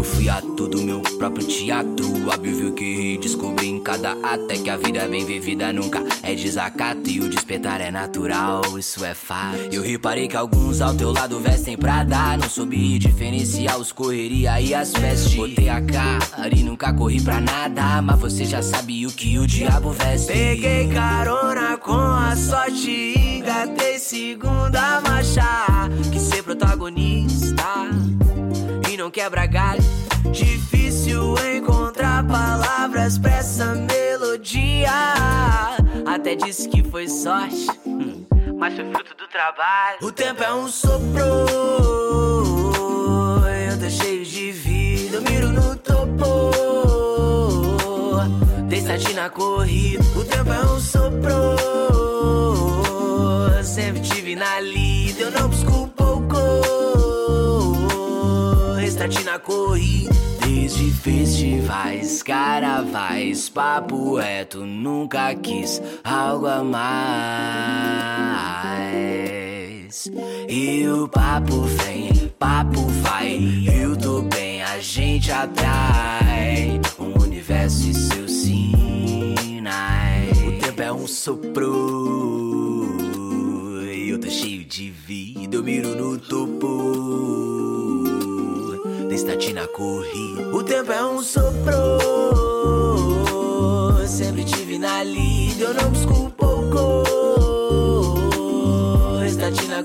[0.02, 2.06] fui ator do meu próprio teatro.
[2.28, 7.20] Óbvio que descobri em cada até que a vida bem vivida nunca é desacato e
[7.20, 9.58] o despertar é natural, isso é fato.
[9.70, 12.38] Eu reparei que alguns ao teu lado vestem pra dar.
[12.38, 15.34] Não soube diferenciar os correria e as vestes.
[15.34, 18.00] Botei a cara e nunca corri pra nada.
[18.02, 20.32] Mas você já sabe o que o diabo veste.
[20.32, 25.42] Peguei carona com a sorte e engatei segunda marcha.
[26.10, 27.90] Que ser protagonista
[29.02, 29.82] não quebra galho.
[30.30, 34.92] Difícil encontrar palavras pra essa melodia.
[36.06, 38.24] Até disse que foi sorte, hum,
[38.56, 39.98] mas foi fruto do trabalho.
[40.02, 41.20] O tempo é um sopro,
[43.68, 46.52] eu tô cheio de vida, eu miro no topo.
[48.68, 51.56] Dei sete na corrida, o tempo é um sopro.
[53.64, 55.91] Sempre tive na lida, eu não busco
[59.24, 60.12] na corrida.
[60.46, 66.92] Desde festivais, caravais, papo reto, nunca quis algo a mais.
[70.48, 77.94] E o papo vem, papo vai, eu tô bem, a gente atrai um universo e
[77.94, 80.38] seus sinais.
[80.46, 82.86] O tempo é um sopro,
[84.06, 87.61] eu tô cheio de vida, eu miro no topo
[89.12, 90.56] destaque na corrida.
[90.56, 91.98] O tempo é um sopro.
[94.06, 97.04] Sempre tive na lida, eu não busco pouco.
[99.22, 99.82] Destaque na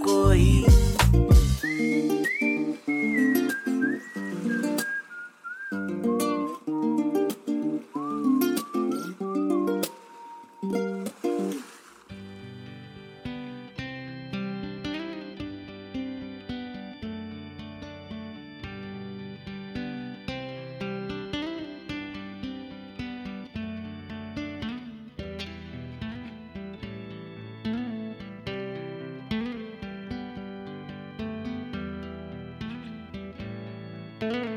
[34.30, 34.57] corrida.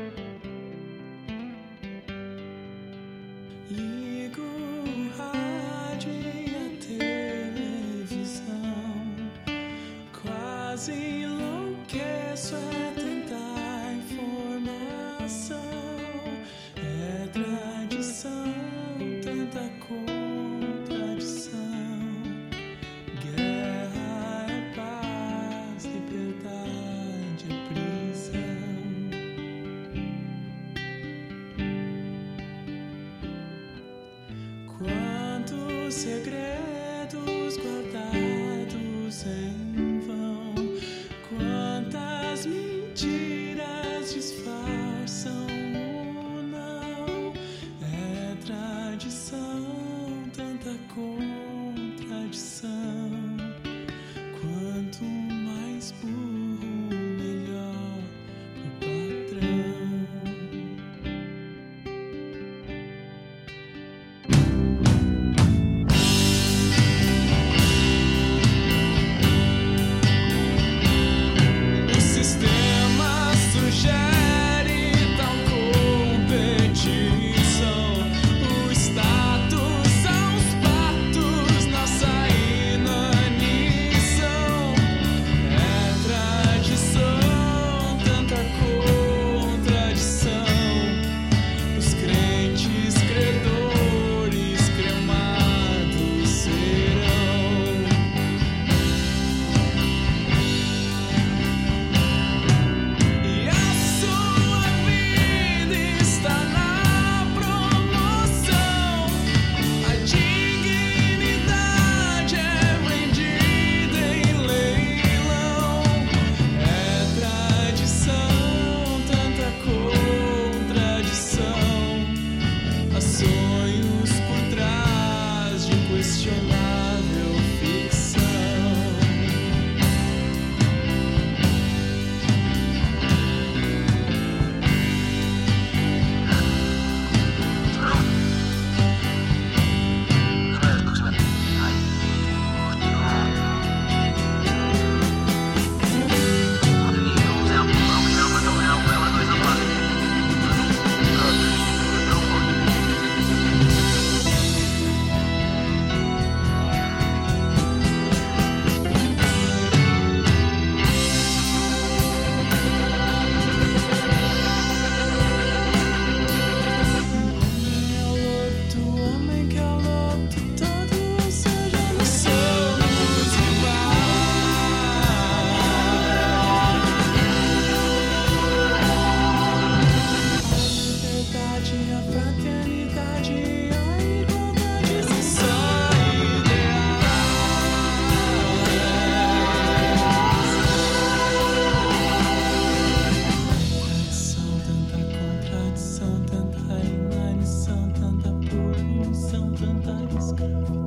[200.21, 200.80] escape.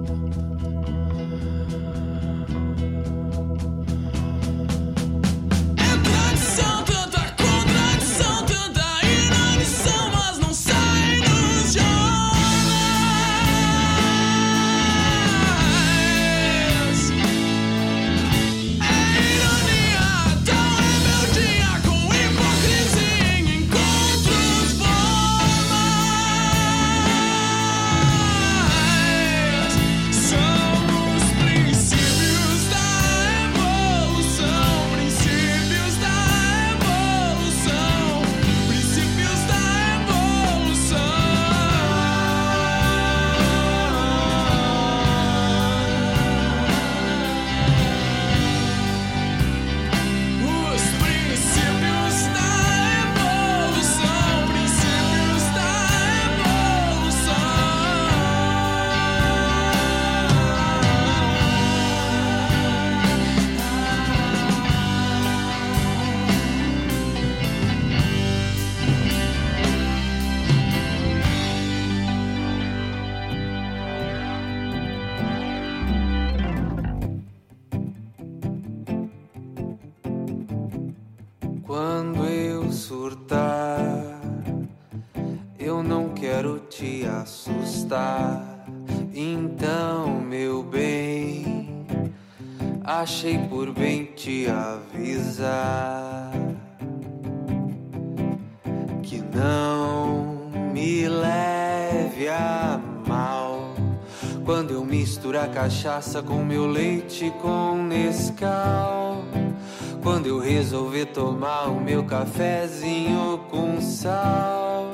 [112.24, 114.90] cafezinho com sal.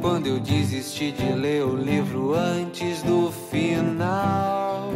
[0.00, 4.90] Quando eu desisti de ler o livro antes do final.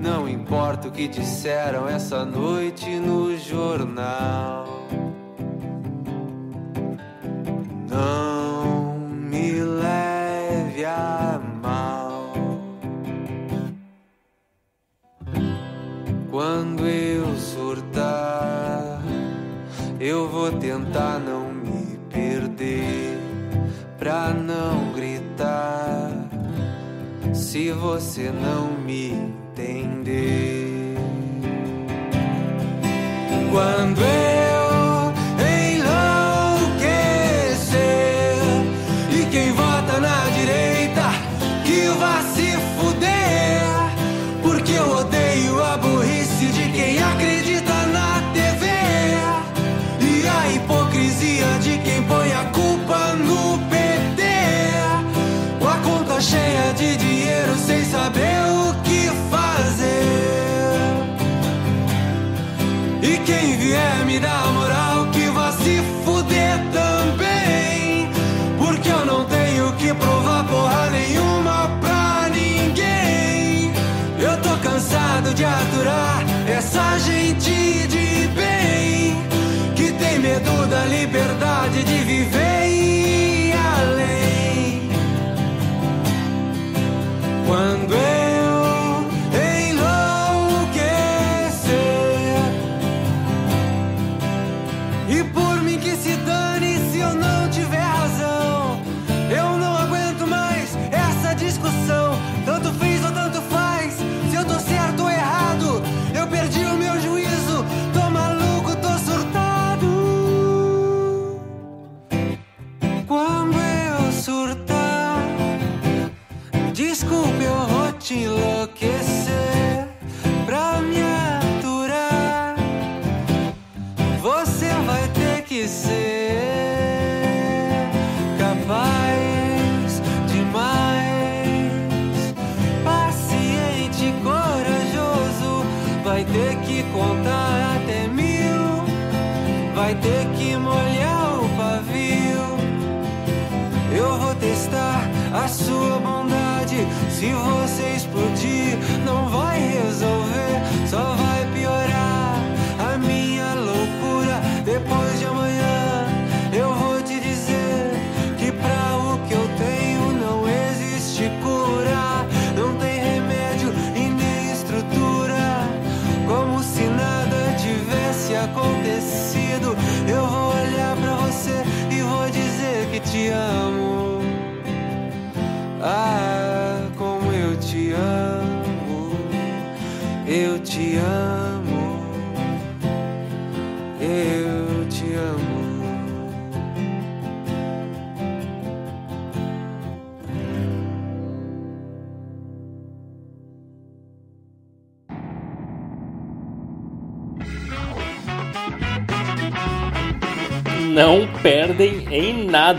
[0.00, 2.65] Não importa o que disseram essa noite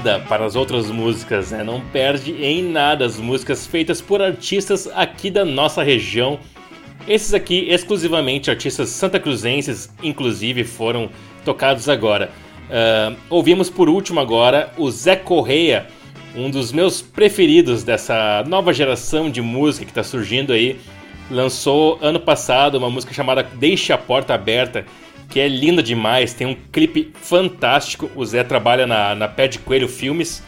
[0.07, 1.63] nada para as outras músicas, né?
[1.63, 6.39] não perde em nada as músicas feitas por artistas aqui da nossa região.
[7.07, 11.09] Esses aqui, exclusivamente artistas santacruzenses, inclusive, foram
[11.43, 12.31] tocados agora.
[12.69, 15.87] Uh, ouvimos por último agora o Zé Correia,
[16.35, 20.79] um dos meus preferidos dessa nova geração de música que está surgindo aí.
[21.29, 24.85] Lançou ano passado uma música chamada Deixa a Porta Aberta,
[25.29, 28.09] que é linda demais, tem um clipe fantástico.
[28.15, 30.39] O Zé trabalha na, na Pé de Coelho Filmes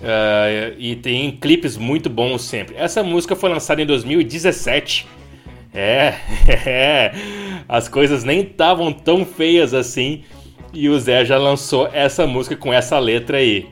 [0.00, 2.76] uh, e tem clipes muito bons sempre.
[2.76, 5.06] Essa música foi lançada em 2017.
[5.74, 6.14] É,
[6.66, 7.12] é
[7.68, 10.22] as coisas nem estavam tão feias assim
[10.72, 13.66] e o Zé já lançou essa música com essa letra aí.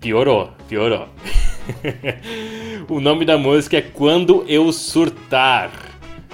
[0.00, 1.08] Piorou, piorou.
[2.88, 5.70] o nome da música é Quando Eu Surtar.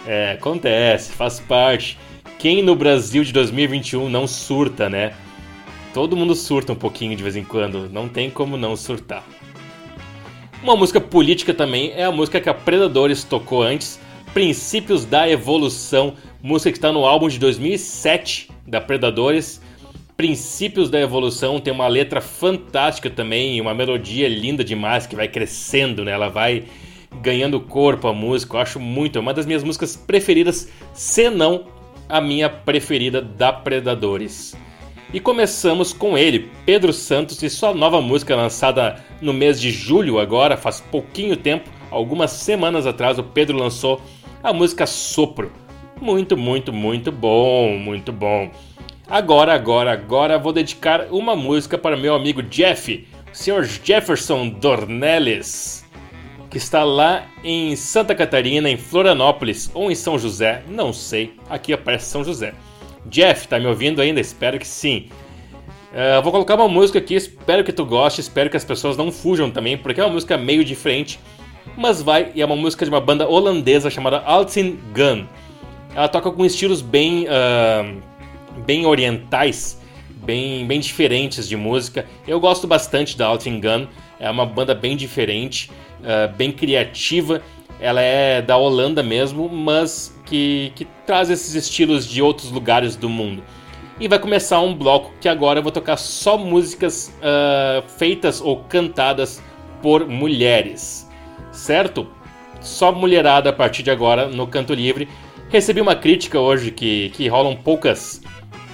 [0.06, 1.98] É, acontece, faz parte
[2.44, 5.14] quem no Brasil de 2021 não surta, né?
[5.94, 9.24] Todo mundo surta um pouquinho de vez em quando, não tem como não surtar.
[10.62, 13.98] Uma música política também é a música que a Predadores tocou antes,
[14.34, 19.58] Princípios da Evolução, música que está no álbum de 2007 da Predadores.
[20.14, 25.28] Princípios da Evolução tem uma letra fantástica também, e uma melodia linda demais que vai
[25.28, 26.12] crescendo, né?
[26.12, 26.64] Ela vai
[27.22, 31.72] ganhando corpo a música, eu acho muito, é uma das minhas músicas preferidas, se não
[32.14, 34.56] a minha preferida da Predadores.
[35.12, 40.20] E começamos com ele, Pedro Santos, e sua nova música lançada no mês de julho,
[40.20, 44.00] agora, faz pouquinho tempo, algumas semanas atrás, o Pedro lançou
[44.44, 45.50] a música Sopro.
[46.00, 48.48] Muito, muito, muito bom, muito bom.
[49.08, 53.64] Agora, agora, agora vou dedicar uma música para meu amigo Jeff, o Sr.
[53.82, 55.83] Jefferson Dornelles,
[56.54, 61.34] que está lá em Santa Catarina, em Florianópolis ou em São José, não sei.
[61.50, 62.54] Aqui aparece São José.
[63.06, 64.20] Jeff, tá me ouvindo ainda?
[64.20, 65.08] Espero que sim.
[65.90, 69.10] Uh, vou colocar uma música aqui, espero que tu goste, espero que as pessoas não
[69.10, 71.18] fujam também, porque é uma música meio diferente,
[71.76, 75.26] mas vai, e é uma música de uma banda holandesa chamada Altin Gun.
[75.92, 78.00] Ela toca com estilos bem, uh,
[78.64, 82.06] bem orientais, bem, bem diferentes de música.
[82.28, 83.88] Eu gosto bastante da Altin Gun,
[84.20, 85.68] é uma banda bem diferente,
[86.04, 87.42] uh, bem criativa.
[87.80, 93.08] Ela é da Holanda mesmo, mas que, que traz esses estilos de outros lugares do
[93.08, 93.42] mundo.
[93.98, 98.58] E vai começar um bloco que agora eu vou tocar só músicas uh, feitas ou
[98.64, 99.42] cantadas
[99.80, 101.08] por mulheres,
[101.52, 102.08] certo?
[102.60, 105.08] Só mulherada a partir de agora no Canto Livre.
[105.48, 108.20] Recebi uma crítica hoje que, que rolam poucas,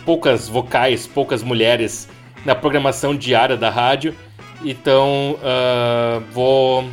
[0.06, 2.08] poucas vocais, poucas mulheres
[2.46, 4.14] na programação diária da rádio.
[4.64, 6.84] Então uh, vou,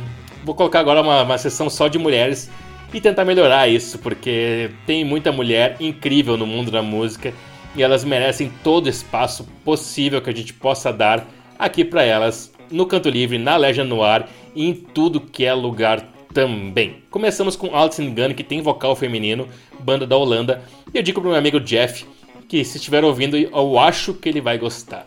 [0.48, 2.50] vou colocar agora uma, uma sessão só de mulheres
[2.92, 7.34] e tentar melhorar isso, porque tem muita mulher incrível no mundo da música
[7.76, 12.50] e elas merecem todo o espaço possível que a gente possa dar aqui para elas
[12.70, 16.02] no Canto Livre, na Legend Noir e em tudo que é lugar
[16.32, 17.02] também.
[17.10, 19.46] Começamos com Altin Gun, que tem vocal feminino,
[19.80, 20.62] banda da Holanda,
[20.94, 22.06] e eu digo pro meu amigo Jeff
[22.48, 25.06] que se estiver ouvindo, eu acho que ele vai gostar.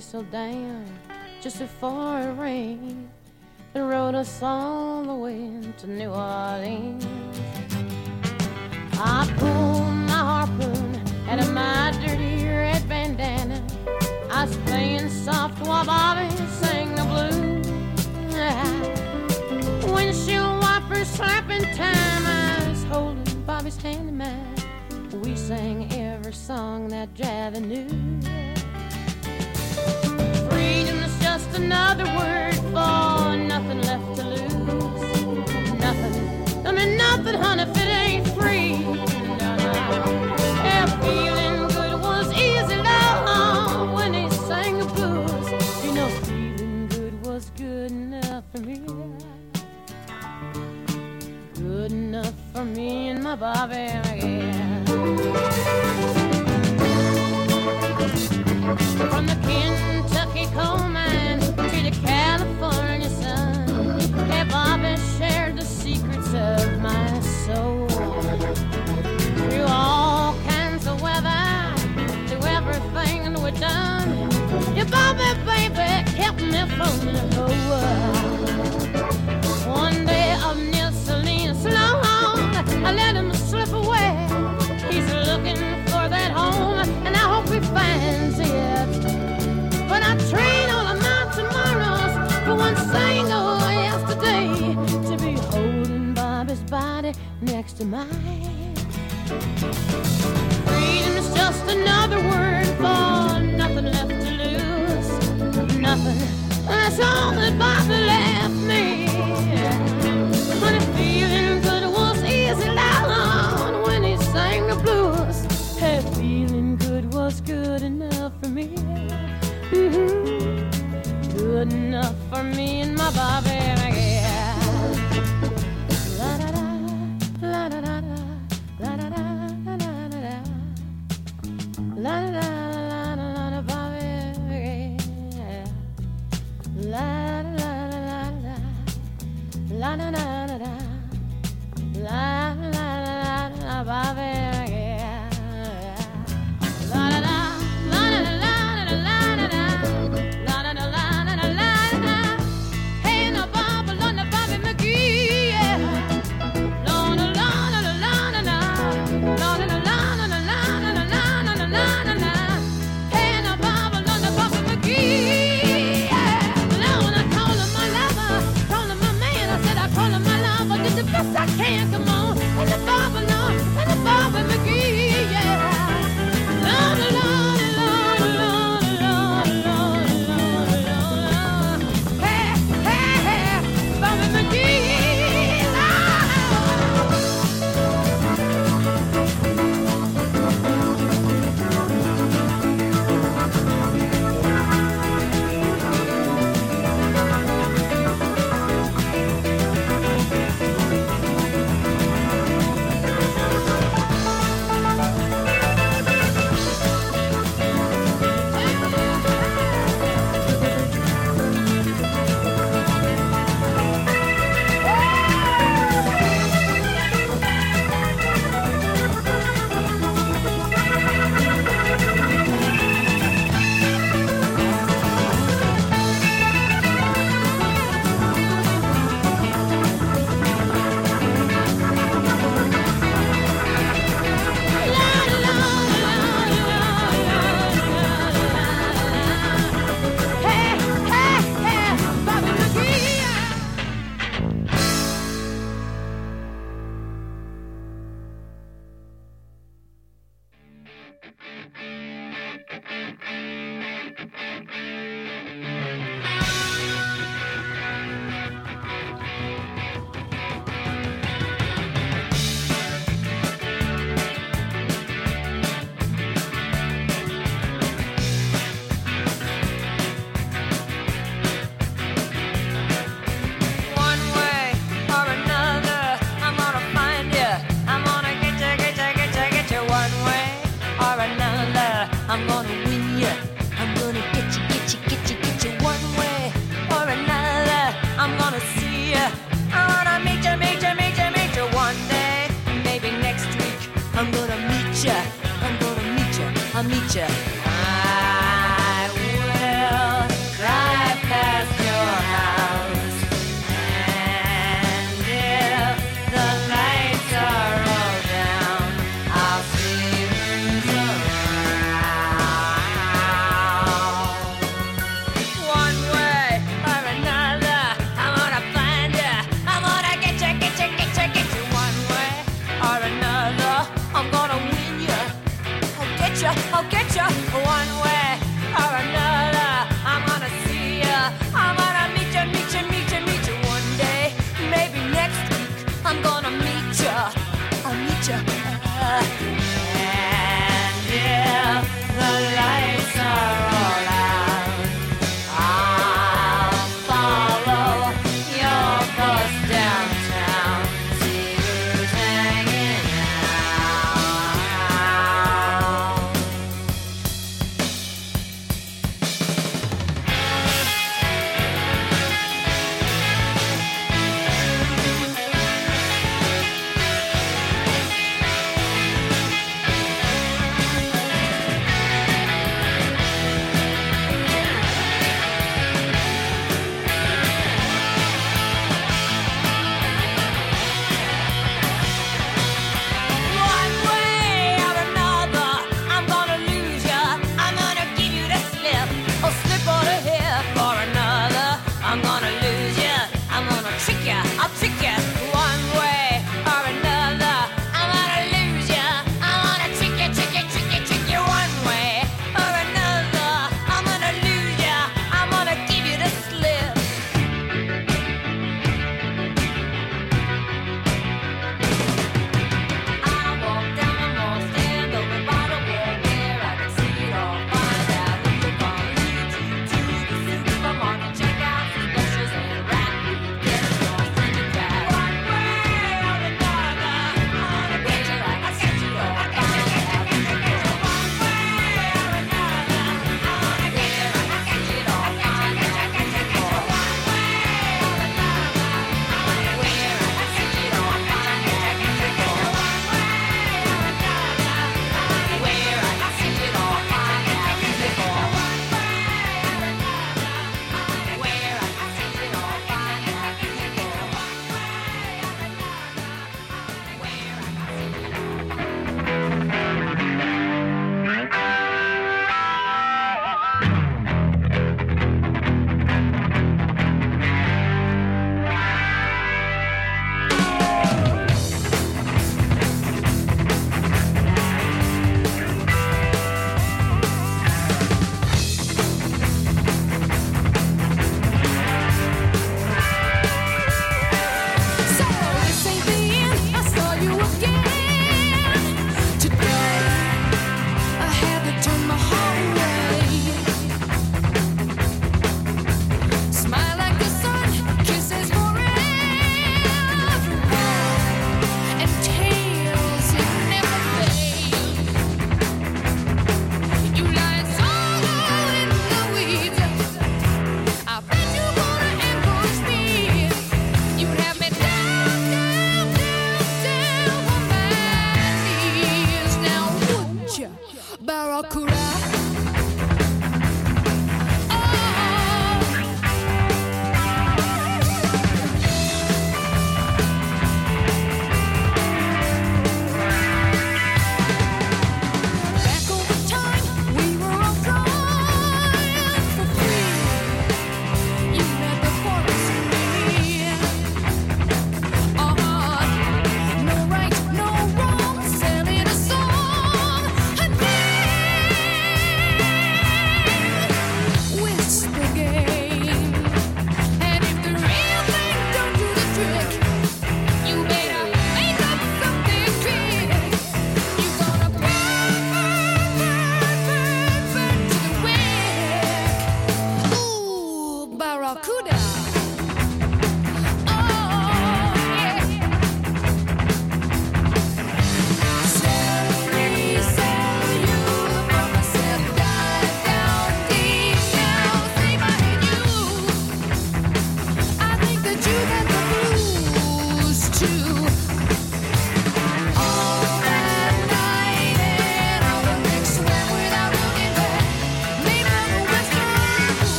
[0.00, 0.77] Thumbed a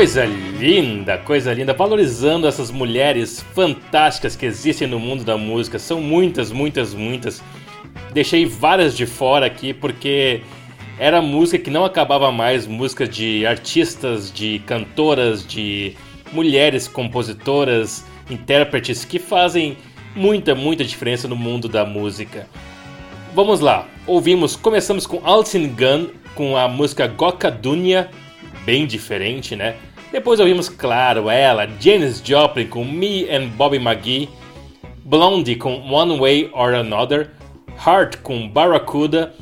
[0.00, 5.78] Coisa linda, coisa linda, valorizando essas mulheres fantásticas que existem no mundo da música.
[5.78, 7.42] São muitas, muitas, muitas.
[8.10, 10.40] Deixei várias de fora aqui porque
[10.98, 15.94] era música que não acabava mais, música de artistas, de cantoras, de
[16.32, 19.76] mulheres compositoras, intérpretes que fazem
[20.16, 22.48] muita, muita diferença no mundo da música.
[23.34, 28.08] Vamos lá, ouvimos, começamos com Alcin Gun com a música Goka Dunya,
[28.64, 29.76] bem diferente, né?
[30.12, 34.28] Depois ouvimos, claro, ela, Janis Joplin com Me and Bobby McGee,
[35.04, 37.30] Blondie com One Way or Another,
[37.86, 39.32] Heart com Barracuda.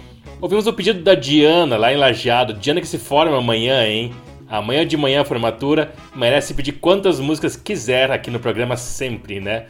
[0.41, 4.13] Ouvimos o pedido da Diana lá em Lajeado, Diana que se forma amanhã, hein?
[4.49, 9.67] Amanhã de manhã a formatura, merece pedir quantas músicas quiser aqui no programa sempre, né?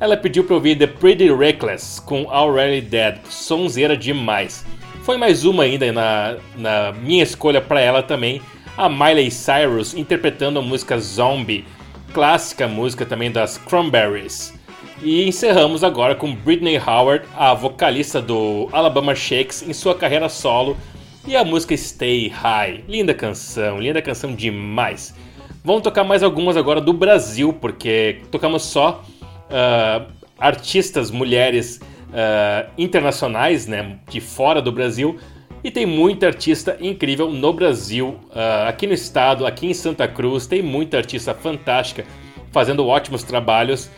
[0.00, 4.64] Ela pediu pra ouvir The Pretty Reckless com Already Dead, sonzeira demais.
[5.02, 8.40] Foi mais uma ainda na, na minha escolha para ela também,
[8.80, 11.66] a Miley Cyrus interpretando a música Zombie,
[12.14, 14.54] clássica música também das Cranberries.
[15.02, 20.78] E encerramos agora com Britney Howard, a vocalista do Alabama Shakes, em sua carreira solo,
[21.26, 22.84] e a música Stay High.
[22.88, 25.14] Linda canção, linda canção demais.
[25.62, 33.66] Vamos tocar mais algumas agora do Brasil, porque tocamos só uh, artistas mulheres uh, internacionais,
[33.66, 35.18] né, de fora do Brasil.
[35.62, 40.46] E tem muita artista incrível no Brasil, uh, aqui no estado, aqui em Santa Cruz,
[40.46, 42.04] tem muita artista fantástica
[42.50, 43.90] fazendo ótimos trabalhos.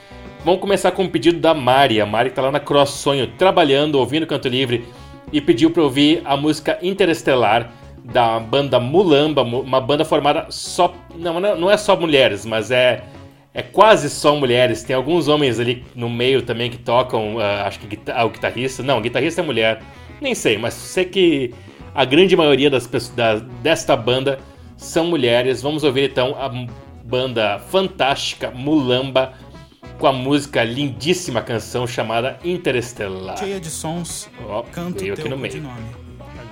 [0.45, 2.01] Vamos começar com um pedido da Mari.
[2.01, 4.85] A Mari está lá na Cross Sonho, trabalhando, ouvindo Canto Livre,
[5.33, 7.73] e pediu para ouvir a música Interestelar
[8.05, 10.93] da banda Mulamba, uma banda formada só.
[11.15, 13.05] Não, não é só mulheres, mas é,
[13.55, 14.83] é quase só mulheres.
[14.83, 18.83] Tem alguns homens ali no meio também que tocam, uh, acho que guitar, o guitarrista.
[18.83, 19.81] Não, o guitarrista é mulher.
[20.23, 21.53] Nem sei, mas sei que
[21.93, 24.39] a grande maioria das pessoas da, desta banda
[24.77, 25.61] são mulheres.
[25.61, 26.49] Vamos ouvir então a
[27.05, 29.35] banda fantástica Mulamba
[29.99, 33.37] com a música lindíssima canção chamada Interestelar.
[33.37, 35.61] Cheia de sons, Ó, canto veio teu aqui no meio.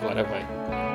[0.03, 0.90] Agora vai.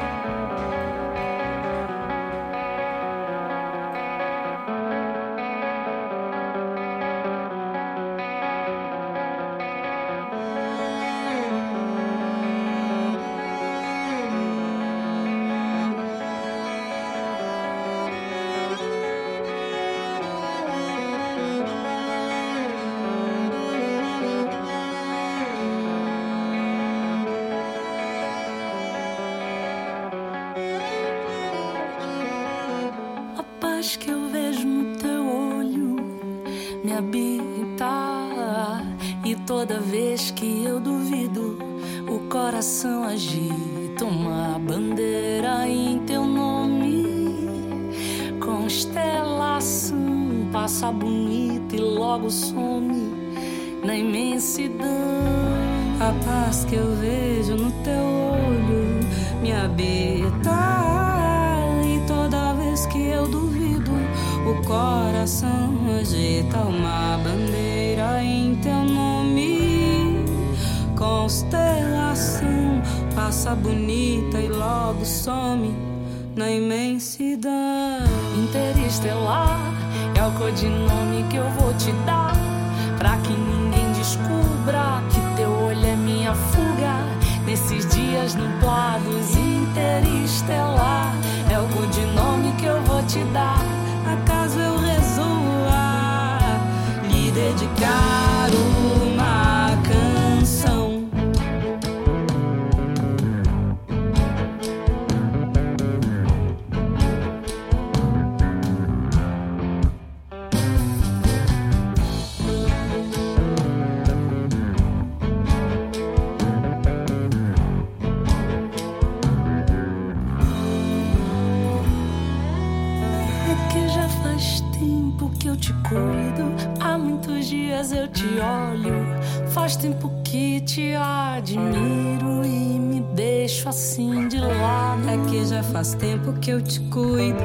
[125.45, 126.55] que eu te cuido.
[126.79, 129.05] Há muitos dias eu te olho.
[129.51, 135.07] Faz tempo que te admiro e me deixo assim de lado.
[135.07, 137.37] É que já faz tempo que eu te cuido.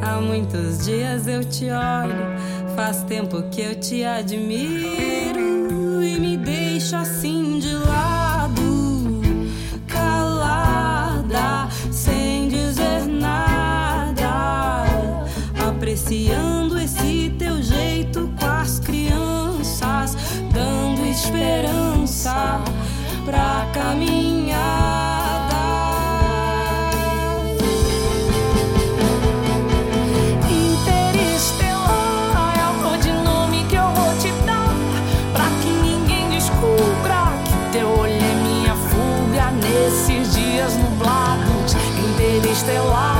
[0.00, 2.74] Há muitos dias eu te olho.
[2.74, 5.43] Faz tempo que eu te admiro.
[23.34, 24.54] pra caminhada.
[30.48, 31.74] Interestelar
[32.56, 34.72] é o nome que eu vou te dar,
[35.32, 41.74] pra que ninguém descubra que teu olho é minha fuga nesses dias nublados.
[42.12, 43.13] Interestelar.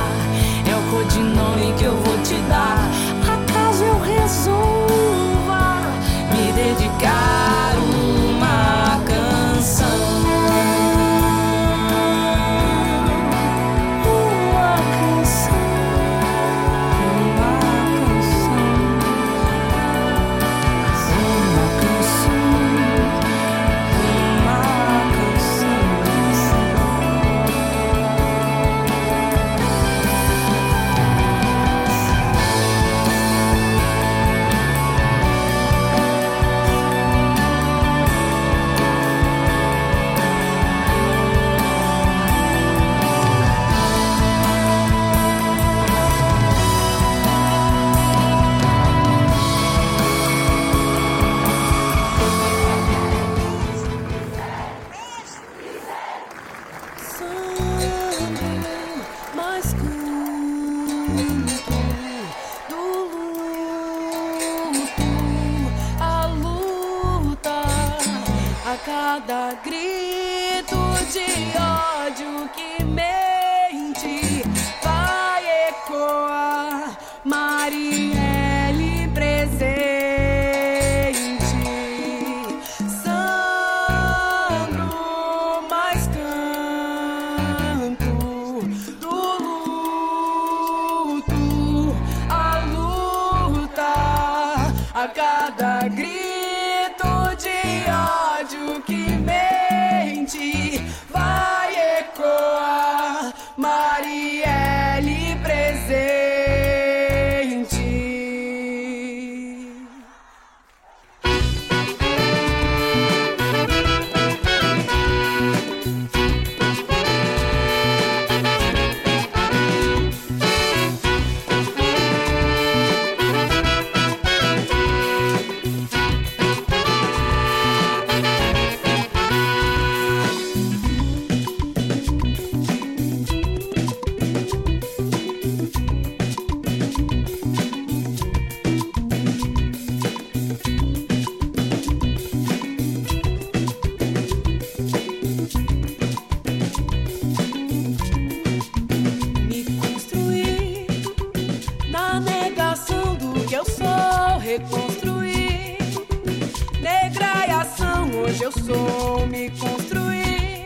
[158.25, 160.65] hoje eu sou me construir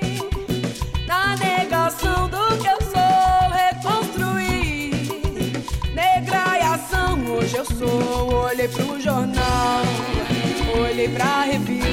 [1.06, 4.91] na negação do que eu sou reconstruir.
[5.94, 8.45] Negraiação hoje eu sou.
[8.45, 9.84] Olhei pro jornal
[10.81, 11.89] olhei pra revista.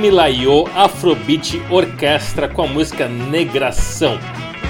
[0.00, 4.18] Fumilayo Afrobeat Orquestra com a música Negração.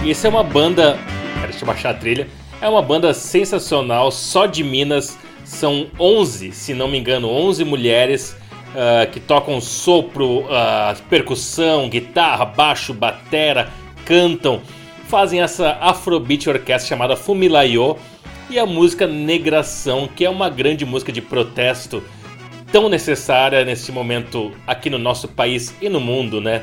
[0.03, 0.99] E essa é uma banda.
[1.43, 2.27] Deixa eu baixar a trilha.
[2.61, 5.17] É uma banda sensacional, só de Minas.
[5.45, 8.37] São 11, se não me engano, 11 mulheres
[8.75, 13.71] ah, que tocam sopro, ah, percussão, guitarra, baixo, batera,
[14.05, 14.61] cantam.
[15.07, 17.97] Fazem essa Afrobeat Orquestra chamada Fumilayo
[18.51, 22.03] e a música Negração, que é uma grande música de protesto
[22.73, 26.63] tão necessária nesse momento aqui no nosso país e no mundo, né?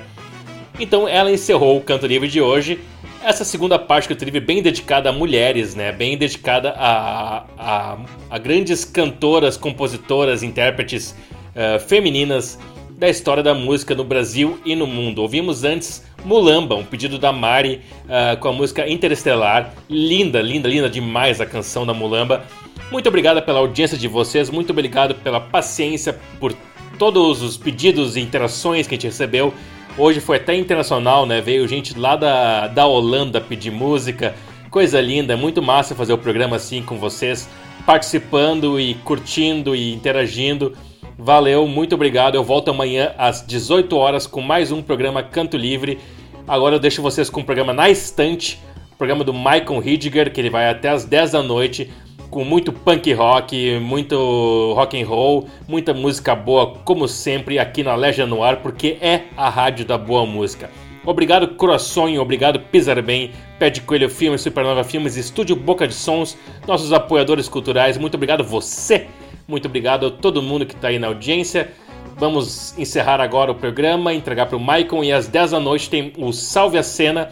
[0.79, 2.79] Então ela encerrou o Canto Livre de hoje.
[3.23, 5.91] Essa segunda parte que eu tive bem dedicada a mulheres, né?
[5.91, 7.97] Bem dedicada a, a,
[8.29, 11.15] a grandes cantoras, compositoras, intérpretes
[11.55, 12.59] eh, femininas
[12.97, 15.21] da história da música no Brasil e no mundo.
[15.21, 19.73] Ouvimos antes Mulamba, um pedido da Mari eh, com a música Interestelar.
[19.89, 22.45] Linda, linda, linda demais a canção da Mulamba.
[22.89, 26.53] Muito obrigado pela audiência de vocês, muito obrigado pela paciência, por
[26.97, 29.53] todos os pedidos e interações que a gente recebeu.
[29.97, 31.41] Hoje foi até internacional, né?
[31.41, 34.35] Veio gente lá da, da Holanda pedir música.
[34.72, 37.49] Coisa linda, é muito massa fazer o programa assim com vocês,
[37.85, 40.73] participando e curtindo e interagindo.
[41.18, 42.35] Valeu, muito obrigado.
[42.35, 45.99] Eu volto amanhã às 18 horas com mais um programa Canto Livre.
[46.47, 48.61] Agora eu deixo vocês com o programa Na Estante,
[48.97, 51.91] programa do Michael Hidiger, que ele vai até às 10 da noite
[52.29, 57.95] com muito punk rock, muito rock and roll, muita música boa, como sempre, aqui na
[57.95, 60.69] Legia no Ar, porque é a rádio da boa música.
[61.05, 66.37] Obrigado Croaçonho, obrigado Pisar Bem, Pé de Coelho Filmes, Supernova Filmes, Estúdio Boca de Sons,
[66.67, 69.07] nossos apoiadores culturais, muito obrigado você,
[69.47, 71.71] muito obrigado a todo mundo que está aí na audiência.
[72.17, 76.11] Vamos encerrar agora o programa, entregar para o Maicon e às 10 da noite tem
[76.17, 77.29] o Salve a Cena,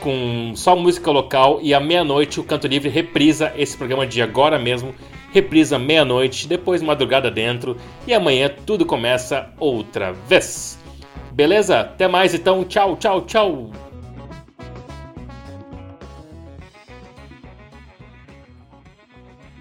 [0.00, 4.58] com só música local e à meia-noite o Canto Livre reprisa esse programa de agora
[4.58, 4.94] mesmo,
[5.32, 7.76] reprisa meia-noite, depois madrugada dentro
[8.06, 10.78] e amanhã tudo começa outra vez.
[11.32, 11.80] Beleza?
[11.80, 13.87] Até mais então, tchau, tchau, tchau.